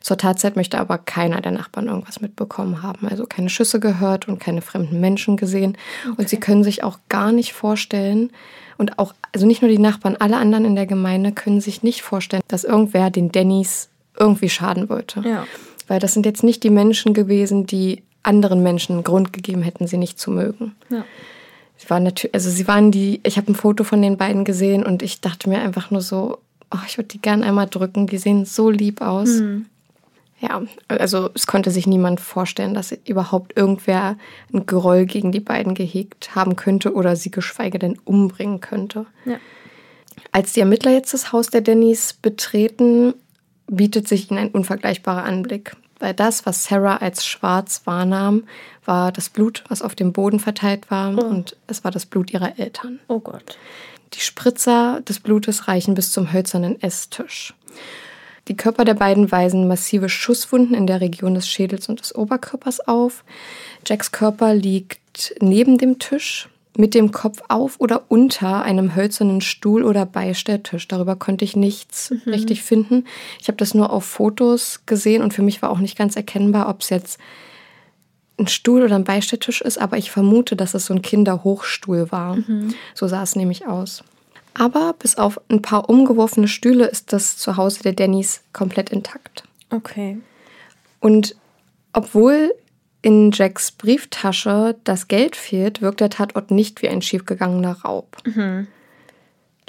[0.00, 3.06] Zur Tatzeit möchte aber keiner der Nachbarn irgendwas mitbekommen haben.
[3.08, 5.76] Also keine Schüsse gehört und keine fremden Menschen gesehen.
[6.04, 6.14] Okay.
[6.16, 8.30] Und sie können sich auch gar nicht vorstellen,
[8.80, 12.00] und auch, also nicht nur die Nachbarn, alle anderen in der Gemeinde können sich nicht
[12.00, 15.20] vorstellen, dass irgendwer den Dannys irgendwie schaden wollte.
[15.20, 15.46] Ja.
[15.86, 19.86] Weil das sind jetzt nicht die Menschen gewesen, die anderen Menschen einen Grund gegeben hätten,
[19.86, 20.74] sie nicht zu mögen.
[20.88, 21.04] Ja.
[21.76, 24.82] Sie waren natürlich, also sie waren die, ich habe ein Foto von den beiden gesehen
[24.82, 26.38] und ich dachte mir einfach nur so,
[26.70, 29.40] oh, ich würde die gern einmal drücken, die sehen so lieb aus.
[29.40, 29.66] Mhm.
[30.40, 34.16] Ja, also es konnte sich niemand vorstellen, dass überhaupt irgendwer
[34.52, 39.04] ein Groll gegen die beiden gehegt haben könnte oder sie geschweige denn umbringen könnte.
[39.26, 39.36] Ja.
[40.32, 43.14] Als die Ermittler jetzt das Haus der Dannys betreten,
[43.66, 45.76] bietet sich ihnen ein unvergleichbarer Anblick.
[45.98, 48.44] Weil das, was Sarah als schwarz wahrnahm,
[48.86, 51.26] war das Blut, was auf dem Boden verteilt war, oh.
[51.26, 53.00] und es war das Blut ihrer Eltern.
[53.08, 53.58] Oh Gott.
[54.14, 57.54] Die Spritzer des Blutes reichen bis zum hölzernen Esstisch.
[58.48, 62.80] Die Körper der beiden weisen massive Schusswunden in der Region des Schädels und des Oberkörpers
[62.86, 63.24] auf.
[63.86, 69.84] Jacks Körper liegt neben dem Tisch mit dem Kopf auf oder unter einem hölzernen Stuhl
[69.84, 70.88] oder Beistelltisch.
[70.88, 72.32] Darüber konnte ich nichts mhm.
[72.32, 73.04] richtig finden.
[73.40, 76.68] Ich habe das nur auf Fotos gesehen und für mich war auch nicht ganz erkennbar,
[76.68, 77.18] ob es jetzt
[78.38, 82.36] ein Stuhl oder ein Beistelltisch ist, aber ich vermute, dass es so ein Kinderhochstuhl war.
[82.36, 82.74] Mhm.
[82.94, 84.02] So sah es nämlich aus.
[84.54, 89.44] Aber bis auf ein paar umgeworfene Stühle ist das Zuhause der Dannys komplett intakt.
[89.70, 90.18] Okay.
[91.00, 91.36] Und
[91.92, 92.52] obwohl
[93.02, 98.16] in Jacks Brieftasche das Geld fehlt, wirkt der Tatort nicht wie ein schiefgegangener Raub.
[98.24, 98.66] Mhm.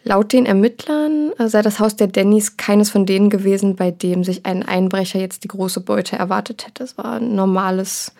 [0.03, 4.23] Laut den Ermittlern äh, sei das Haus der Dannys keines von denen gewesen, bei dem
[4.23, 6.83] sich ein Einbrecher jetzt die große Beute erwartet hätte.
[6.83, 8.13] Es war ein normales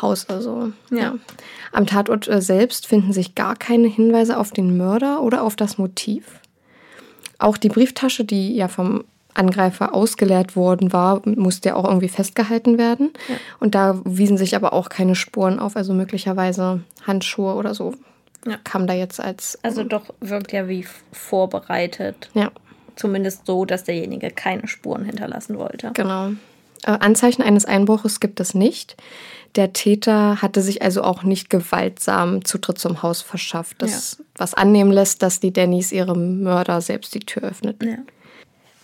[0.00, 0.28] Haus.
[0.28, 0.98] Also, ja.
[0.98, 1.14] ja.
[1.72, 5.78] Am Tatort äh, selbst finden sich gar keine Hinweise auf den Mörder oder auf das
[5.78, 6.24] Motiv.
[7.38, 12.78] Auch die Brieftasche, die ja vom Angreifer ausgeleert worden war, musste ja auch irgendwie festgehalten
[12.78, 13.12] werden.
[13.28, 13.36] Ja.
[13.60, 17.94] Und da wiesen sich aber auch keine Spuren auf, also möglicherweise Handschuhe oder so
[18.46, 18.56] ja.
[18.64, 19.58] kam da jetzt als.
[19.62, 22.30] Also doch wirkt ja wie vorbereitet.
[22.34, 22.50] Ja.
[22.96, 25.92] Zumindest so, dass derjenige keine Spuren hinterlassen wollte.
[25.94, 26.30] Genau.
[26.84, 28.96] Äh, Anzeichen eines Einbruches gibt es nicht.
[29.56, 34.24] Der Täter hatte sich also auch nicht gewaltsam Zutritt zum Haus verschafft, das, ja.
[34.36, 37.88] was annehmen lässt, dass die Dannys ihrem Mörder selbst die Tür öffneten.
[37.88, 37.96] Ja.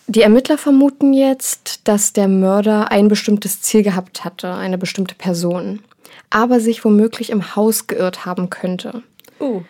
[0.07, 5.81] Die Ermittler vermuten jetzt, dass der Mörder ein bestimmtes Ziel gehabt hatte, eine bestimmte Person,
[6.29, 9.03] aber sich womöglich im Haus geirrt haben könnte.
[9.39, 9.61] Uh.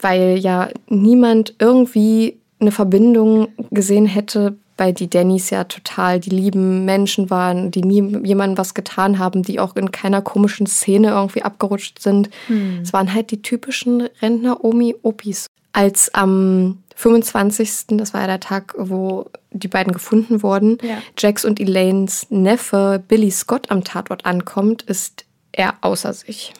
[0.00, 6.84] Weil ja niemand irgendwie eine Verbindung gesehen hätte weil die Dannys ja total die lieben
[6.84, 11.42] Menschen waren, die nie jemandem was getan haben, die auch in keiner komischen Szene irgendwie
[11.42, 12.30] abgerutscht sind.
[12.46, 12.80] Hm.
[12.82, 15.46] Es waren halt die typischen Rentner-Omi-Opis.
[15.72, 20.98] Als am 25., das war ja der Tag, wo die beiden gefunden wurden, ja.
[21.18, 26.52] Jax und Elaines Neffe Billy Scott am Tatort ankommt, ist er außer sich.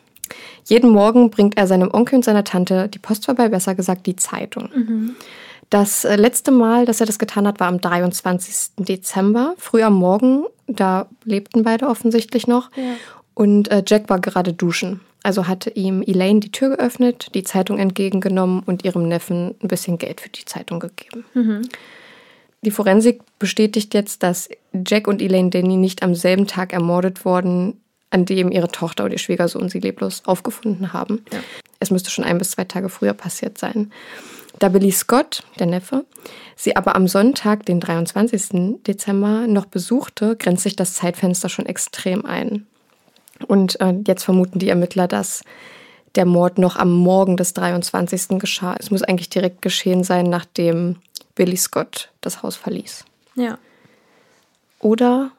[0.64, 4.16] Jeden Morgen bringt er seinem Onkel und seiner Tante die Post vorbei, besser gesagt die
[4.16, 4.70] Zeitung.
[4.74, 5.16] Mhm.
[5.72, 8.74] Das äh, letzte Mal, dass er das getan hat, war am 23.
[8.76, 10.44] Dezember, früh am Morgen.
[10.66, 12.68] Da lebten beide offensichtlich noch.
[12.76, 12.82] Ja.
[13.32, 15.00] Und äh, Jack war gerade duschen.
[15.22, 19.96] Also hatte ihm Elaine die Tür geöffnet, die Zeitung entgegengenommen und ihrem Neffen ein bisschen
[19.96, 21.24] Geld für die Zeitung gegeben.
[21.32, 21.62] Mhm.
[22.60, 24.50] Die Forensik bestätigt jetzt, dass
[24.86, 27.80] Jack und Elaine Denny nicht am selben Tag ermordet wurden,
[28.10, 31.24] an dem ihre Tochter und ihr Schwiegersohn sie leblos aufgefunden haben.
[31.32, 31.38] Ja.
[31.80, 33.90] es müsste schon ein bis zwei Tage früher passiert sein.
[34.62, 36.04] Da Billy Scott, der Neffe,
[36.54, 38.80] sie aber am Sonntag, den 23.
[38.86, 42.68] Dezember, noch besuchte, grenzt sich das Zeitfenster schon extrem ein.
[43.48, 45.42] Und äh, jetzt vermuten die Ermittler, dass
[46.14, 48.38] der Mord noch am Morgen des 23.
[48.38, 48.76] geschah.
[48.78, 50.98] Es muss eigentlich direkt geschehen sein, nachdem
[51.34, 53.04] Billy Scott das Haus verließ.
[53.34, 53.58] Ja.
[54.78, 55.32] Oder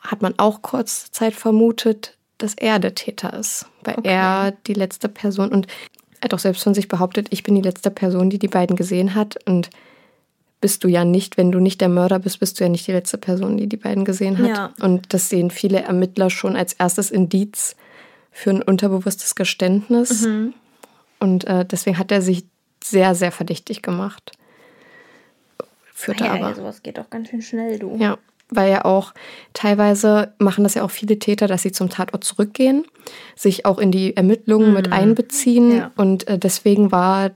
[0.00, 4.08] hat man auch kurz Zeit vermutet, dass er der Täter ist, weil Okay.
[4.08, 5.68] er die letzte Person und
[6.20, 8.76] er hat auch selbst von sich behauptet, ich bin die letzte Person, die die beiden
[8.76, 9.70] gesehen hat und
[10.60, 12.92] bist du ja nicht, wenn du nicht der Mörder bist, bist du ja nicht die
[12.92, 14.48] letzte Person, die die beiden gesehen hat.
[14.48, 14.74] Ja.
[14.80, 17.76] Und das sehen viele Ermittler schon als erstes Indiz
[18.30, 20.26] für ein unterbewusstes Geständnis.
[20.26, 20.52] Mhm.
[21.18, 22.44] Und äh, deswegen hat er sich
[22.84, 24.32] sehr, sehr verdächtig gemacht.
[25.94, 26.50] Führte ja, aber.
[26.50, 27.96] ey, sowas geht doch ganz schön schnell, du.
[27.98, 28.18] Ja,
[28.50, 29.12] weil ja auch
[29.54, 32.84] teilweise machen das ja auch viele Täter, dass sie zum Tatort zurückgehen,
[33.36, 35.76] sich auch in die Ermittlungen mit einbeziehen.
[35.76, 35.90] Ja.
[35.96, 37.30] Und äh, deswegen war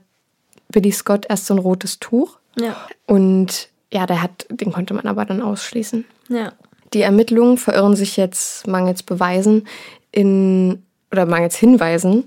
[0.69, 2.37] Billy Scott erst so ein rotes Tuch.
[2.59, 2.75] Ja.
[3.05, 6.05] Und ja, der hat, den konnte man aber dann ausschließen.
[6.29, 6.53] Ja.
[6.93, 9.67] Die Ermittlungen verirren sich jetzt mangels Beweisen
[10.11, 12.25] in oder mangels Hinweisen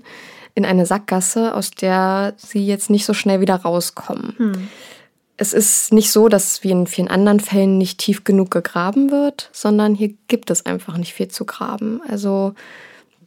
[0.55, 4.35] in eine Sackgasse, aus der sie jetzt nicht so schnell wieder rauskommen.
[5.41, 9.49] Es ist nicht so, dass wie in vielen anderen Fällen nicht tief genug gegraben wird,
[9.53, 12.01] sondern hier gibt es einfach nicht viel zu graben.
[12.09, 12.55] Also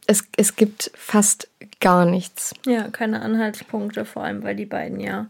[0.05, 1.49] es, es gibt fast
[1.79, 2.53] gar nichts.
[2.67, 5.25] Ja, keine Anhaltspunkte, vor allem weil die beiden ja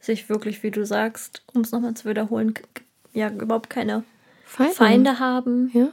[0.00, 2.54] sich wirklich, wie du sagst, um es nochmal zu wiederholen,
[3.12, 4.04] ja überhaupt keine
[4.44, 4.74] Feinde.
[4.74, 5.88] Feinde haben, Ja.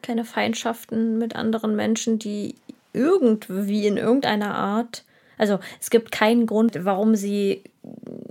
[0.00, 2.54] keine Feindschaften mit anderen Menschen, die
[2.94, 5.04] irgendwie in irgendeiner Art,
[5.36, 7.62] also es gibt keinen Grund, warum sie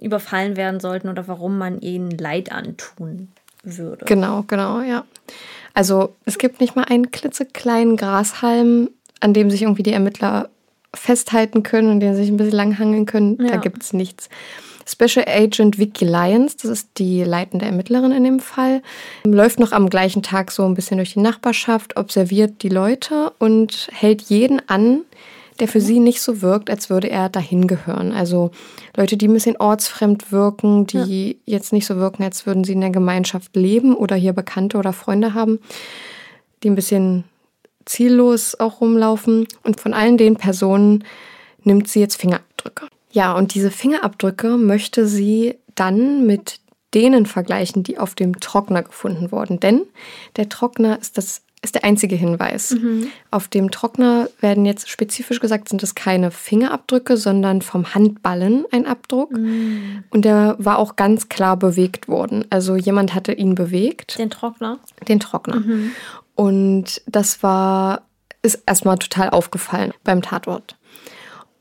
[0.03, 3.29] überfallen werden sollten oder warum man ihnen Leid antun
[3.63, 4.05] würde.
[4.05, 5.05] Genau, genau, ja.
[5.73, 8.89] Also es gibt nicht mal einen klitzekleinen Grashalm,
[9.21, 10.49] an dem sich irgendwie die Ermittler
[10.93, 13.37] festhalten können und den sich ein bisschen langhangeln können.
[13.37, 13.55] Da Ja.
[13.57, 14.29] gibt es nichts.
[14.85, 18.81] Special Agent Vicky Lyons, das ist die leitende Ermittlerin in dem Fall,
[19.23, 23.87] läuft noch am gleichen Tag so ein bisschen durch die Nachbarschaft, observiert die Leute und
[23.93, 25.01] hält jeden an,
[25.59, 28.11] der für sie nicht so wirkt, als würde er dahin gehören.
[28.11, 28.51] Also
[28.95, 32.81] Leute, die ein bisschen ortsfremd wirken, die jetzt nicht so wirken, als würden sie in
[32.81, 35.59] der Gemeinschaft leben oder hier Bekannte oder Freunde haben,
[36.63, 37.23] die ein bisschen
[37.85, 39.47] ziellos auch rumlaufen.
[39.63, 41.03] Und von allen den Personen
[41.63, 42.87] nimmt sie jetzt Fingerabdrücke.
[43.11, 46.59] Ja, und diese Fingerabdrücke möchte sie dann mit
[46.93, 49.59] denen vergleichen, die auf dem Trockner gefunden wurden.
[49.59, 49.81] Denn
[50.35, 52.75] der Trockner ist das ist der einzige Hinweis.
[53.31, 58.85] Auf dem Trockner werden jetzt spezifisch gesagt, sind es keine Fingerabdrücke, sondern vom Handballen ein
[58.85, 59.31] Abdruck.
[59.31, 62.45] Und der war auch ganz klar bewegt worden.
[62.49, 64.79] Also jemand hatte ihn bewegt Den Trockner.
[65.07, 65.63] den Trockner.
[66.35, 68.01] Und das war,
[68.41, 70.75] ist erstmal total aufgefallen beim Tatort.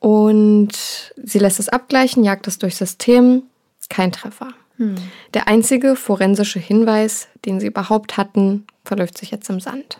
[0.01, 0.73] Und
[1.23, 3.45] sie lässt es abgleichen, jagt es durchs System,
[3.89, 4.49] kein Treffer.
[5.35, 9.99] Der einzige forensische Hinweis, den sie überhaupt hatten, verläuft sich jetzt im Sand.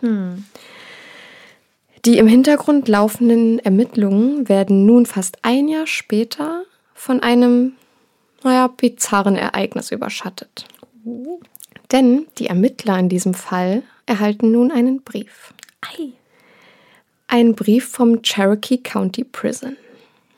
[2.05, 7.73] Die im Hintergrund laufenden Ermittlungen werden nun fast ein Jahr später von einem,
[8.43, 10.65] naja, bizarren Ereignis überschattet.
[11.91, 15.53] Denn die Ermittler in diesem Fall erhalten nun einen Brief.
[15.81, 16.09] Ei.
[17.27, 19.77] Einen Brief vom Cherokee County Prison,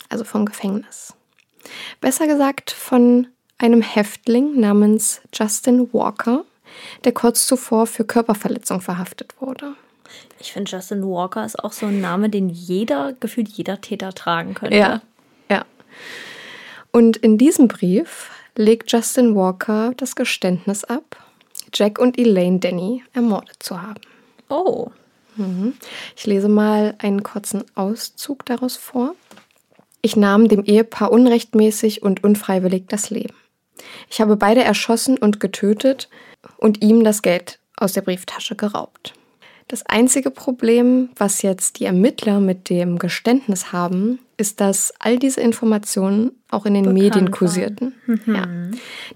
[0.10, 1.13] also vom Gefängnis.
[2.00, 6.46] Besser gesagt von einem Häftling namens Justin Walker,
[7.04, 9.76] der kurz zuvor für Körperverletzung verhaftet wurde.
[10.39, 14.54] Ich finde, Justin Walker ist auch so ein Name, den jeder, gefühlt jeder Täter tragen
[14.54, 14.78] könnte.
[14.78, 15.02] Ja,
[15.50, 15.65] ja.
[16.91, 21.24] Und in diesem Brief legt Justin Walker das Geständnis ab,
[21.74, 24.02] Jack und Elaine Denny ermordet zu haben.
[24.50, 24.89] Oh.
[26.15, 29.15] Ich lese mal einen kurzen Auszug daraus vor.
[30.02, 33.34] Ich nahm dem Ehepaar unrechtmäßig und unfreiwillig das Leben.
[34.10, 36.10] Ich habe beide erschossen und getötet
[36.58, 39.14] und ihm das Geld aus der Brieftasche geraubt.
[39.68, 45.42] Das einzige Problem, was jetzt die Ermittler mit dem Geständnis haben, ist, dass all diese
[45.42, 47.96] Informationen auch in den Bekannt Medien kursierten.
[48.28, 48.48] Ja.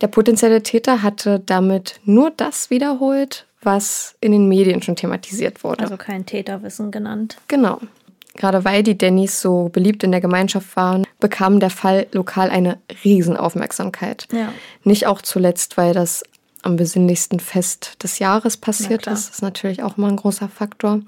[0.01, 5.83] Der potenzielle Täter hatte damit nur das wiederholt, was in den Medien schon thematisiert wurde.
[5.83, 7.37] Also kein Täterwissen genannt.
[7.47, 7.79] Genau.
[8.39, 12.79] Gerade weil die Dannys so beliebt in der Gemeinschaft waren, bekam der Fall lokal eine
[13.03, 14.27] Riesenaufmerksamkeit.
[14.31, 14.53] Ja.
[14.85, 16.23] Nicht auch zuletzt, weil das
[16.61, 19.07] am besinnlichsten Fest des Jahres passiert ist.
[19.07, 21.01] Das ist natürlich auch mal ein großer Faktor.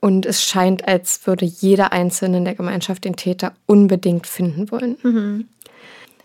[0.00, 5.48] Und es scheint, als würde jeder Einzelne in der Gemeinschaft den Täter unbedingt finden wollen.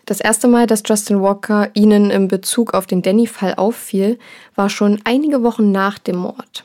[0.05, 4.17] Das erste Mal, dass Justin Walker ihnen in Bezug auf den Danny-Fall auffiel,
[4.55, 6.63] war schon einige Wochen nach dem Mord.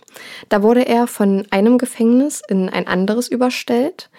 [0.49, 4.11] Da wurde er von einem Gefängnis in ein anderes überstellt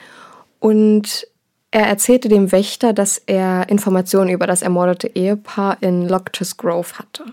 [0.60, 1.28] und
[1.74, 7.24] Er erzählte dem Wächter, dass er Informationen über das ermordete Ehepaar in Loctus Grove hatte.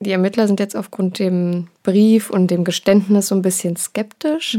[0.00, 4.56] Die Ermittler sind jetzt aufgrund dem Brief und dem Geständnis so ein bisschen skeptisch,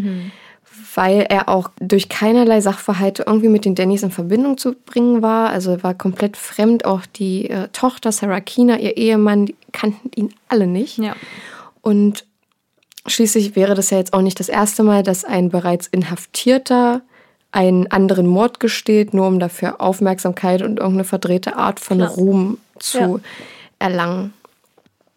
[0.93, 5.49] weil er auch durch keinerlei Sachverhalte irgendwie mit den Dannys in Verbindung zu bringen war.
[5.49, 6.85] Also er war komplett fremd.
[6.85, 10.99] Auch die äh, Tochter Sarah Keener, ihr Ehemann, die kannten ihn alle nicht.
[10.99, 11.15] Ja.
[11.81, 12.25] Und
[13.07, 17.01] schließlich wäre das ja jetzt auch nicht das erste Mal, dass ein bereits Inhaftierter
[17.51, 22.11] einen anderen Mord gesteht, nur um dafür Aufmerksamkeit und irgendeine verdrehte Art von Klar.
[22.11, 23.19] Ruhm zu Ja.
[23.79, 24.33] erlangen.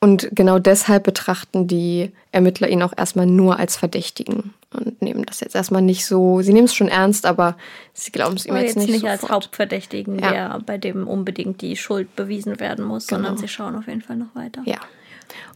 [0.00, 5.40] Und genau deshalb betrachten die Ermittler ihn auch erstmal nur als Verdächtigen und nehmen das
[5.40, 6.40] jetzt erstmal nicht so.
[6.40, 7.56] Sie nehmen es schon ernst, aber
[7.92, 9.28] sie glauben es ihm jetzt, jetzt nicht, nicht als.
[9.28, 10.30] Hauptverdächtigen, Ja.
[10.32, 13.42] der bei dem unbedingt die Schuld bewiesen werden muss, sondern Genau.
[13.42, 14.62] sie schauen auf jeden Fall noch weiter.
[14.64, 14.78] Ja.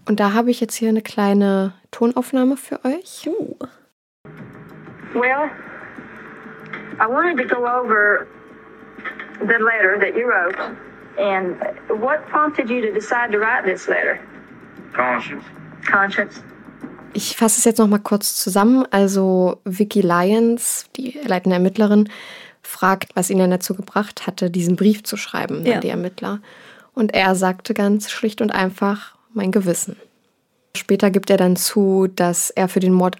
[0.07, 3.27] Und da habe ich jetzt hier eine kleine Tonaufnahme für euch.
[3.27, 3.57] Uh,
[5.14, 5.49] Well,
[7.01, 8.27] I wanted to go over
[9.40, 10.57] the letter that you wrote.
[11.19, 11.57] And
[11.88, 14.19] what prompted you to decide to write this letter?
[14.95, 15.42] Conscience.
[15.90, 16.42] Conscience.
[17.14, 18.85] Ich fasse es jetzt noch mal kurz zusammen.
[18.90, 22.11] Also Vicky Lyons, die leitende Ermittlerin,
[22.62, 25.77] fragt, was ihn denn dazu gebracht hatte, diesen Brief zu schreiben Ja.
[25.77, 26.40] an die Ermittler.
[26.92, 29.96] Und er sagte ganz schlicht und einfach, mein Gewissen.
[30.77, 33.16] Später gibt er dann zu, dass er für den Mord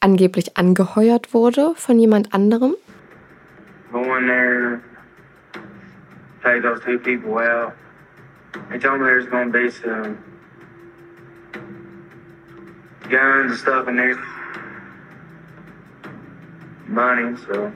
[0.00, 2.74] angeblich angeheuert wurde von jemand anderem.
[3.92, 4.80] Go in there,
[6.42, 7.72] take those two people out.
[8.70, 10.16] They told me there's gonna be some
[13.10, 14.16] guns and stuff in there.
[16.88, 17.70] Money, so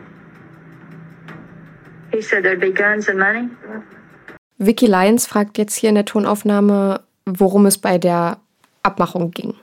[2.13, 3.49] He said there'd be guns and money.
[4.59, 8.39] Vicky Lyons fragt jetzt hier in der Tonaufnahme, worum es bei der
[8.83, 9.55] Abmachung ging.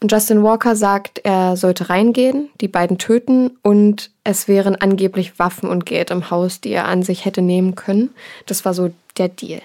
[0.00, 5.68] Und Justin Walker sagt, er sollte reingehen, die beiden töten und es wären angeblich Waffen
[5.68, 8.10] und Geld im Haus, die er an sich hätte nehmen können.
[8.46, 9.62] Das war so der Deal.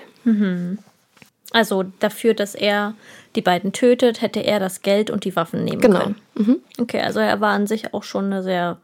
[1.51, 2.93] also dafür, dass er
[3.35, 5.99] die beiden tötet, hätte er das Geld und die Waffen nehmen Genau.
[6.35, 6.61] können.
[6.79, 8.77] Okay, also er war an sich auch schon eine sehr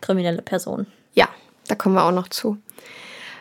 [0.00, 0.86] kriminelle Person.
[1.14, 1.28] Ja,
[1.68, 2.58] da kommen wir auch noch zu.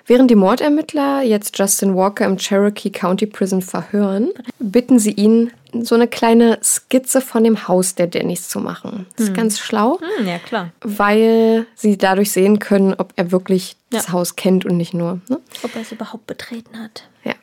[0.06, 5.52] Während die Mordermittler jetzt Justin Walker im Cherokee County Prison verhören, bitten sie ihn,
[5.84, 9.06] so eine kleine Skizze von dem Haus der Dannys zu machen.
[9.16, 10.00] Das ist ganz schlau.
[10.18, 10.72] Hm, ja, klar.
[10.82, 14.14] weil sie dadurch sehen können, ob er wirklich das Ja.
[14.14, 15.22] Haus kennt und nicht nur.
[15.30, 15.40] Ne?
[15.64, 17.04] Ob er es überhaupt betreten hat.
[17.24, 17.34] Ja.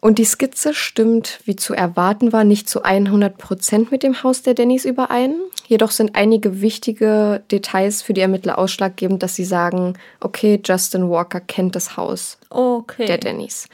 [0.00, 4.54] Und die Skizze stimmt, wie zu erwarten war, nicht zu 100% mit dem Haus der
[4.54, 5.34] Dannys überein.
[5.68, 11.40] Jedoch sind einige wichtige Details für die Ermittler ausschlaggebend, dass sie sagen, okay, Justin Walker
[11.40, 13.04] kennt das Haus Okay.
[13.04, 13.68] der Dannys.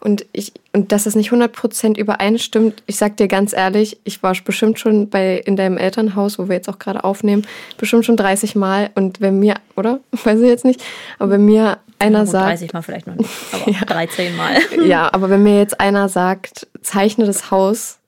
[0.00, 4.34] Und, ich, und dass es nicht 100% übereinstimmt, ich sag dir ganz ehrlich, ich war
[4.42, 8.54] bestimmt schon bei, in deinem Elternhaus, wo wir jetzt auch gerade aufnehmen, bestimmt schon 30
[8.56, 8.88] Mal.
[8.94, 10.00] Und wenn mir, oder?
[10.24, 10.82] Weiß ich jetzt nicht,
[11.18, 14.56] aber wenn mir einer Gut, sagt, 30 Mal vielleicht noch nicht, aber 13 Mal.
[14.86, 17.98] ja, aber wenn mir jetzt einer sagt, zeichne das Haus,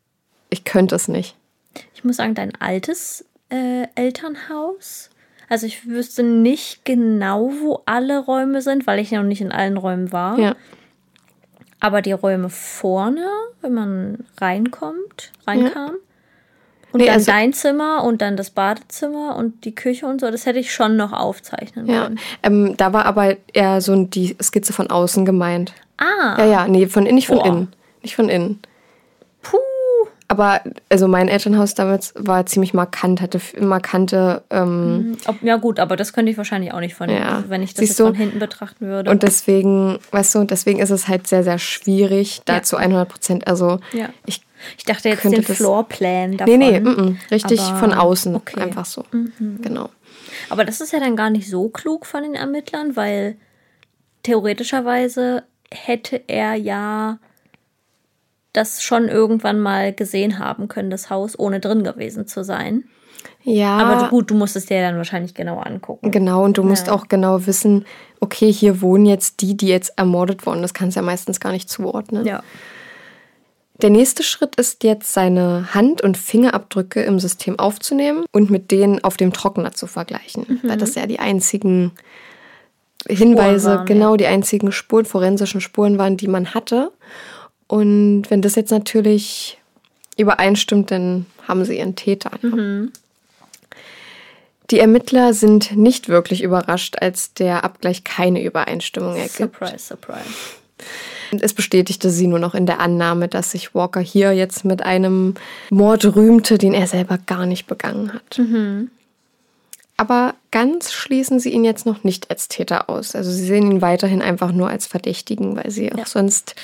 [0.48, 1.34] ich könnte es nicht.
[2.06, 5.10] Muss sagen, dein altes äh, Elternhaus.
[5.48, 9.76] Also ich wüsste nicht genau, wo alle Räume sind, weil ich noch nicht in allen
[9.76, 10.38] Räumen war.
[10.38, 10.56] Ja.
[11.78, 13.26] Aber die Räume vorne,
[13.60, 15.92] wenn man reinkommt, reinkam.
[16.92, 20.30] Und Nee, dann also- dein Zimmer und dann das Badezimmer und die Küche und so,
[20.30, 22.18] das hätte ich schon noch aufzeichnen Ja, können.
[22.42, 25.74] ähm, da war aber eher so die Skizze von außen gemeint.
[25.98, 27.46] Ah, Ja, ja, nee, von nicht von Boah.
[27.46, 27.68] innen.
[28.02, 28.60] Nicht von innen.
[30.28, 35.94] Aber also mein Elternhaus damals war ziemlich markant, hatte markante ähm, Ob, ja gut, aber
[35.96, 37.44] das könnte ich wahrscheinlich auch nicht von, Ja.
[37.48, 39.10] wenn ich das von hinten betrachten würde.
[39.10, 42.62] und deswegen, weißt du, deswegen ist es halt sehr, sehr schwierig, da Ja.
[42.62, 43.46] zu 100 Prozent.
[43.46, 44.08] Also Ja.
[44.26, 44.40] ich,
[44.76, 46.58] ich dachte jetzt könnte den Floorplan nee, davon.
[46.58, 48.56] nee, mm, mm, richtig Aber- von außen, okay.
[48.56, 48.62] Mhm.
[48.62, 49.04] einfach so.
[49.62, 49.90] Genau.
[50.50, 53.36] Aber das ist ja dann gar nicht so klug von den Ermittlern, weil
[54.24, 57.18] theoretischerweise hätte er ja
[58.56, 62.84] das schon irgendwann mal gesehen haben können, das Haus, ohne drin gewesen zu sein.
[63.42, 66.10] Ja, Aber gut, du musst es dir dann wahrscheinlich genauer angucken.
[66.10, 66.92] Genau, und du musst Ja.
[66.94, 67.84] auch genau wissen,
[68.20, 70.62] okay, hier wohnen jetzt die, die jetzt ermordet wurden.
[70.62, 72.24] Das kannst du ja meistens gar nicht zuordnen.
[72.24, 72.42] Ja.
[73.82, 79.04] Der nächste Schritt ist jetzt, seine Hand- und Fingerabdrücke im System aufzunehmen und mit denen
[79.04, 80.60] auf dem Trockner zu vergleichen.
[80.62, 81.92] Weil das ja die einzigen
[83.06, 83.74] Hinweise, Mhm.
[83.76, 86.90] waren, genau die einzigen Spuren, forensischen Spuren waren, die man hatte.
[87.68, 89.58] Und wenn das jetzt natürlich
[90.16, 92.30] übereinstimmt, dann haben sie ihren Täter.
[92.42, 92.92] Mhm.
[94.70, 99.36] Die Ermittler sind nicht wirklich überrascht, als der Abgleich keine Übereinstimmung ergibt.
[99.36, 100.28] Surprise, surprise.
[101.32, 104.82] Und es bestätigte sie nur noch in der Annahme, dass sich Walker hier jetzt mit
[104.82, 105.34] einem
[105.70, 108.40] Mord rühmte, den er selber gar nicht begangen hat.
[109.96, 113.14] Aber ganz schließen sie ihn jetzt noch nicht als Täter aus.
[113.14, 116.54] Also sie sehen ihn weiterhin einfach nur als Verdächtigen, weil sie auch sonst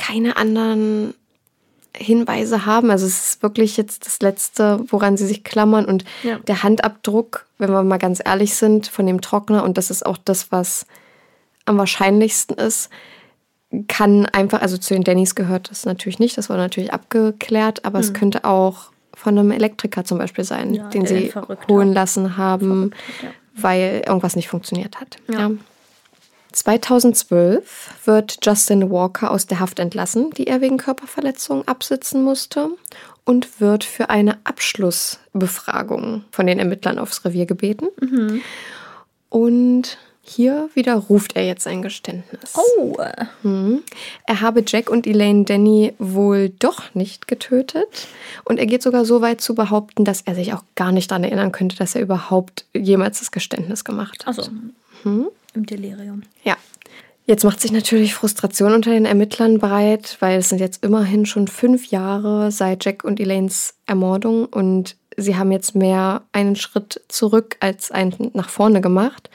[0.00, 1.14] keine anderen
[1.94, 2.90] Hinweise haben.
[2.90, 5.84] Also es ist wirklich jetzt das Letzte, woran sie sich klammern.
[5.84, 6.38] Und Ja.
[6.38, 10.16] der Handabdruck, wenn wir mal ganz ehrlich sind, von dem Trockner, und das ist auch
[10.16, 10.86] das, was
[11.66, 12.88] am wahrscheinlichsten ist,
[13.88, 18.00] kann einfach, also zu den Dannys gehört das natürlich nicht, das war natürlich abgeklärt, aber
[18.00, 20.74] es könnte auch von einem Elektriker zum Beispiel sein.
[20.74, 21.32] Ja, den sie
[21.68, 23.28] holen lassen haben, Verrückt ja.
[23.62, 25.18] weil irgendwas nicht funktioniert hat.
[25.28, 25.50] Ja.
[26.50, 26.56] Ja.
[26.56, 32.70] 2012 wird Justin Walker aus der Haft entlassen, die er wegen Körperverletzung absitzen musste,
[33.24, 37.88] und wird für eine Abschlussbefragung von den Ermittlern aufs Revier gebeten.
[38.00, 38.40] Mhm.
[39.28, 42.54] Und hier widerruft er jetzt sein Geständnis.
[42.54, 43.26] Oh, äh,
[44.26, 48.06] Er habe Jack und Elaine Denny wohl doch nicht getötet.
[48.44, 51.24] Und er geht sogar so weit zu behaupten, dass er sich auch gar nicht daran
[51.24, 54.38] erinnern könnte, dass er überhaupt jemals das Geständnis gemacht hat.
[54.38, 54.50] also
[55.54, 56.22] im Delirium.
[56.44, 56.56] Ja.
[57.26, 61.46] Jetzt macht sich natürlich Frustration unter den Ermittlern breit, weil es sind jetzt immerhin schon
[61.46, 67.56] fünf Jahre seit Jack und Elaines Ermordung und sie haben jetzt mehr einen Schritt zurück
[67.60, 69.30] als einen nach vorne gemacht,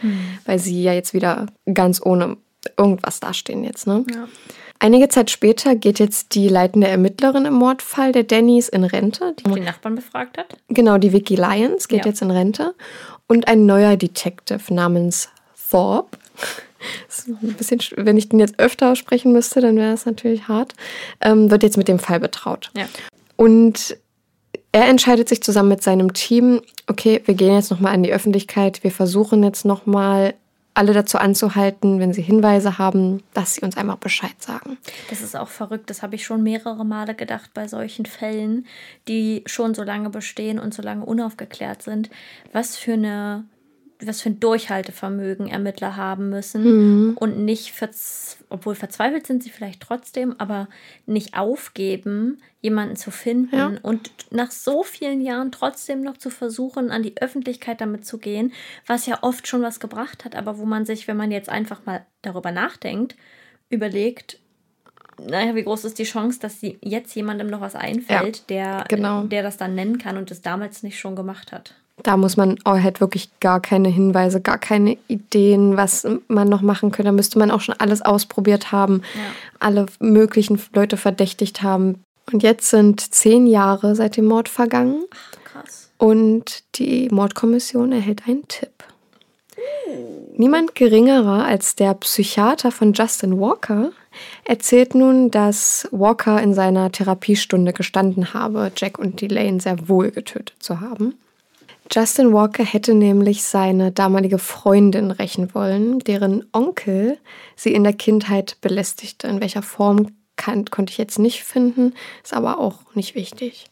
[0.46, 2.36] weil sie ja jetzt wieder ganz ohne
[2.78, 3.88] irgendwas dastehen jetzt.
[3.88, 4.04] Ne?
[4.14, 4.28] Ja.
[4.80, 9.36] Einige Zeit später geht jetzt die leitende Ermittlerin im Mordfall der Dannys in Rente.
[9.40, 10.58] Die, Die Nachbarn befragt hat?
[10.68, 12.08] genau, die Vicky Lyons geht Ja.
[12.12, 12.76] jetzt in Rente.
[13.28, 15.30] Und ein neuer Detective namens
[17.08, 20.48] Ist ein bisschen, sch- wenn ich den jetzt öfter sprechen müsste, dann wäre es natürlich
[20.48, 20.74] hart.
[21.22, 22.72] Ähm, wird jetzt mit dem Fall betraut.
[22.78, 22.86] Ja.
[23.36, 23.98] Und
[24.72, 28.84] er entscheidet sich zusammen mit seinem Team, okay, wir gehen jetzt nochmal an die Öffentlichkeit,
[28.84, 30.34] wir versuchen jetzt nochmal
[30.74, 34.78] alle dazu anzuhalten, wenn sie Hinweise haben, dass sie uns einmal Bescheid sagen.
[35.10, 35.90] Das ist auch verrückt.
[35.90, 38.68] Das habe ich schon mehrere Male gedacht bei solchen Fällen,
[39.08, 42.10] die schon so lange bestehen und so lange unaufgeklärt sind.
[42.52, 43.46] Was für eine
[44.04, 49.82] was für ein Durchhaltevermögen Ermittler haben müssen und nicht, verz obwohl verzweifelt sind sie vielleicht
[49.82, 50.68] trotzdem, aber
[51.06, 53.72] nicht aufgeben, jemanden zu finden Ja.
[53.84, 58.52] und nach so vielen Jahren trotzdem noch zu versuchen, an die Öffentlichkeit damit zu gehen,
[58.86, 61.86] was ja oft schon was gebracht hat, aber wo man sich, wenn man jetzt einfach
[61.86, 63.16] mal darüber nachdenkt,
[63.70, 64.40] überlegt,
[65.18, 69.24] naja, wie groß ist die Chance, dass sie jetzt jemandem noch was einfällt, der, genau.
[69.24, 71.76] der das dann nennen kann und es damals nicht schon gemacht hat.
[72.04, 76.92] Da muss man halt wirklich gar keine Hinweise, gar keine Ideen, was man noch machen
[76.92, 77.10] könnte.
[77.10, 79.22] Da müsste man auch schon alles ausprobiert haben, Ja.
[79.60, 82.04] alle möglichen Leute verdächtigt haben.
[82.32, 85.06] Und jetzt sind zehn Jahre seit dem Mord vergangen
[85.46, 85.90] Krass.
[85.98, 88.72] und die Mordkommission erhält einen Tipp.
[90.38, 93.92] Niemand geringerer als der Psychiater von Justin Walker
[94.44, 100.56] erzählt nun, dass Walker in seiner Therapiestunde gestanden habe, Jack und Elaine sehr wohl getötet
[100.60, 101.16] zu haben.
[101.92, 107.18] Justin Walker hätte nämlich seine damalige Freundin rächen wollen, deren Onkel
[107.56, 109.28] sie in der Kindheit belästigte.
[109.28, 113.66] In welcher Form kann, konnte ich jetzt nicht finden, ist aber auch nicht wichtig.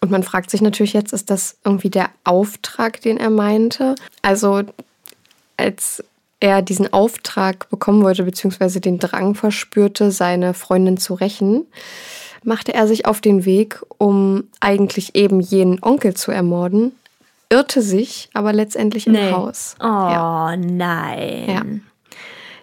[0.00, 3.96] Und man fragt sich natürlich jetzt, ist das irgendwie der Auftrag, den er meinte?
[4.22, 4.62] Also
[5.56, 6.04] als
[6.40, 11.66] er diesen Auftrag bekommen wollte, beziehungsweise den Drang verspürte, seine Freundin zu rächen,
[12.44, 16.92] machte er sich auf den Weg, um eigentlich eben jenen Onkel zu ermorden,
[17.50, 19.74] irrte sich aber letztendlich im Haus.
[19.80, 20.56] Oh Ja.
[20.56, 21.44] nein.
[21.48, 21.62] Ja.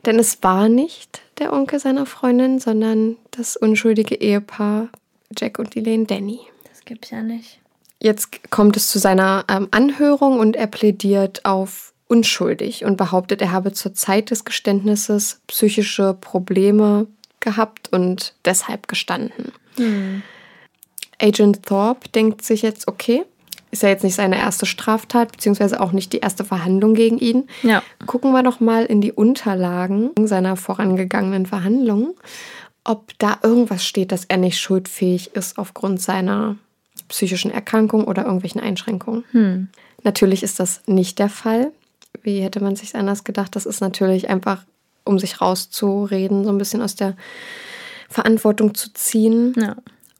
[0.05, 4.89] Denn es war nicht der Onkel seiner Freundin, sondern das unschuldige Ehepaar
[5.35, 6.39] Jack und Elaine Danny.
[6.69, 7.59] Das gibt's ja nicht.
[8.01, 13.51] Jetzt kommt es zu seiner ähm, Anhörung und er plädiert auf unschuldig und behauptet, er
[13.51, 17.07] habe zur Zeit des Geständnisses psychische Probleme
[17.39, 19.51] gehabt und deshalb gestanden.
[21.19, 23.23] Agent Thorpe denkt sich jetzt, okay,
[23.75, 27.47] ist ja jetzt nicht seine erste Straftat, beziehungsweise auch nicht die erste Verhandlung gegen ihn.
[27.61, 27.83] Ja.
[28.05, 32.13] Gucken wir doch mal in die Unterlagen seiner vorangegangenen Verhandlungen,
[32.85, 36.55] ob da irgendwas steht, dass er nicht schuldfähig ist aufgrund seiner
[37.09, 39.69] psychischen Erkrankung oder irgendwelchen Einschränkungen.
[40.03, 41.71] Natürlich ist das nicht der Fall.
[42.23, 43.57] Wie hätte man sich anders gedacht?
[43.57, 44.63] Das ist natürlich einfach,
[45.03, 47.17] um sich rauszureden, so ein bisschen aus der
[48.09, 49.53] Verantwortung zu ziehen.
[49.57, 49.75] Ja.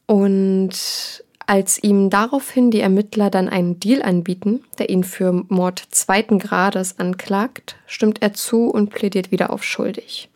[0.07, 6.39] Und als ihm daraufhin die Ermittler dann einen Deal anbieten, der ihn für Mord zweiten
[6.39, 10.29] Grades anklagt, stimmt er zu und plädiert wieder auf schuldig.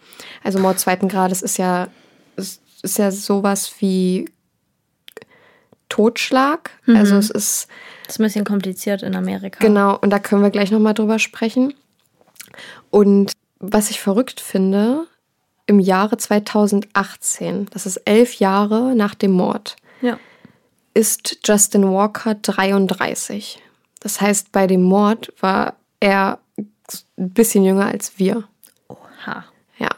[0.43, 1.87] Also Mord zweiten Grades ist ja,
[2.35, 4.29] ist, ist ja sowas wie
[5.89, 6.69] Totschlag.
[6.87, 7.67] Also es ist
[8.05, 9.59] Das ist ein bisschen kompliziert in Amerika.
[9.59, 11.73] Genau, und da können wir gleich nochmal drüber sprechen.
[12.89, 15.05] Und was ich verrückt finde,
[15.65, 20.17] im Jahre 2018, das ist elf Jahre nach dem Mord, Ja.
[20.99, 23.63] Ist Justin Walker 33.
[24.01, 28.43] Das heißt, bei dem Mord war er ein bisschen jünger als wir.
[28.89, 29.45] Oha.
[29.77, 29.89] Ja.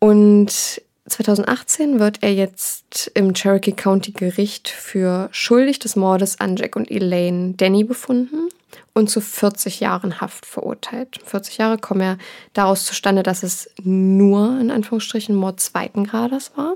[0.00, 6.74] Und 2018 wird er jetzt im Cherokee County Gericht für schuldig des Mordes an Jack
[6.74, 8.48] und Elaine Danny befunden
[8.94, 11.20] und zu 40 Jahren Haft verurteilt.
[11.24, 12.18] 40 Jahre kommen ja
[12.52, 16.74] daraus zustande, dass es nur in Anführungsstrichen Mord zweiten Grades war.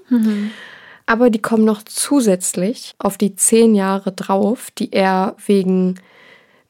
[1.06, 6.00] Aber die kommen noch zusätzlich auf die 10 Jahre drauf, die er wegen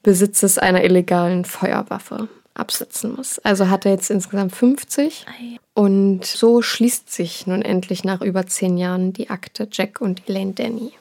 [0.02, 3.38] Besitzes einer illegalen Feuerwaffe absitzen muss.
[3.40, 5.26] Also hat er jetzt insgesamt 50.
[5.28, 5.58] Ei.
[5.74, 10.52] Und so schließt sich nun endlich nach über zehn Jahren die Akte Jack und Elaine
[10.52, 10.92] Denny.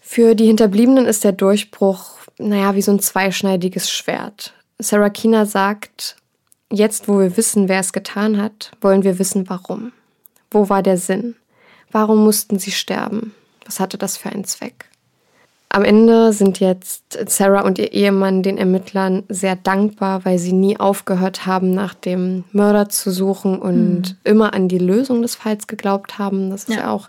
[0.00, 4.54] Für die Hinterbliebenen ist der Durchbruch, naja, wie so ein zweischneidiges Schwert.
[4.78, 6.16] Sarah Kina sagt,
[6.70, 9.92] jetzt wo wir wissen, wer es getan hat, wollen wir wissen, warum.
[10.52, 11.34] Wo war der Sinn?
[11.90, 13.34] Warum mussten sie sterben?
[13.64, 14.86] Was hatte das für einen Zweck?
[15.68, 20.78] Am Ende sind jetzt Sarah und ihr Ehemann den Ermittlern sehr dankbar, weil sie nie
[20.78, 26.18] aufgehört haben, nach dem Mörder zu suchen und immer an die Lösung des Falls geglaubt
[26.18, 26.50] haben.
[26.50, 26.90] Das ist ja, Ja.
[26.90, 27.08] auch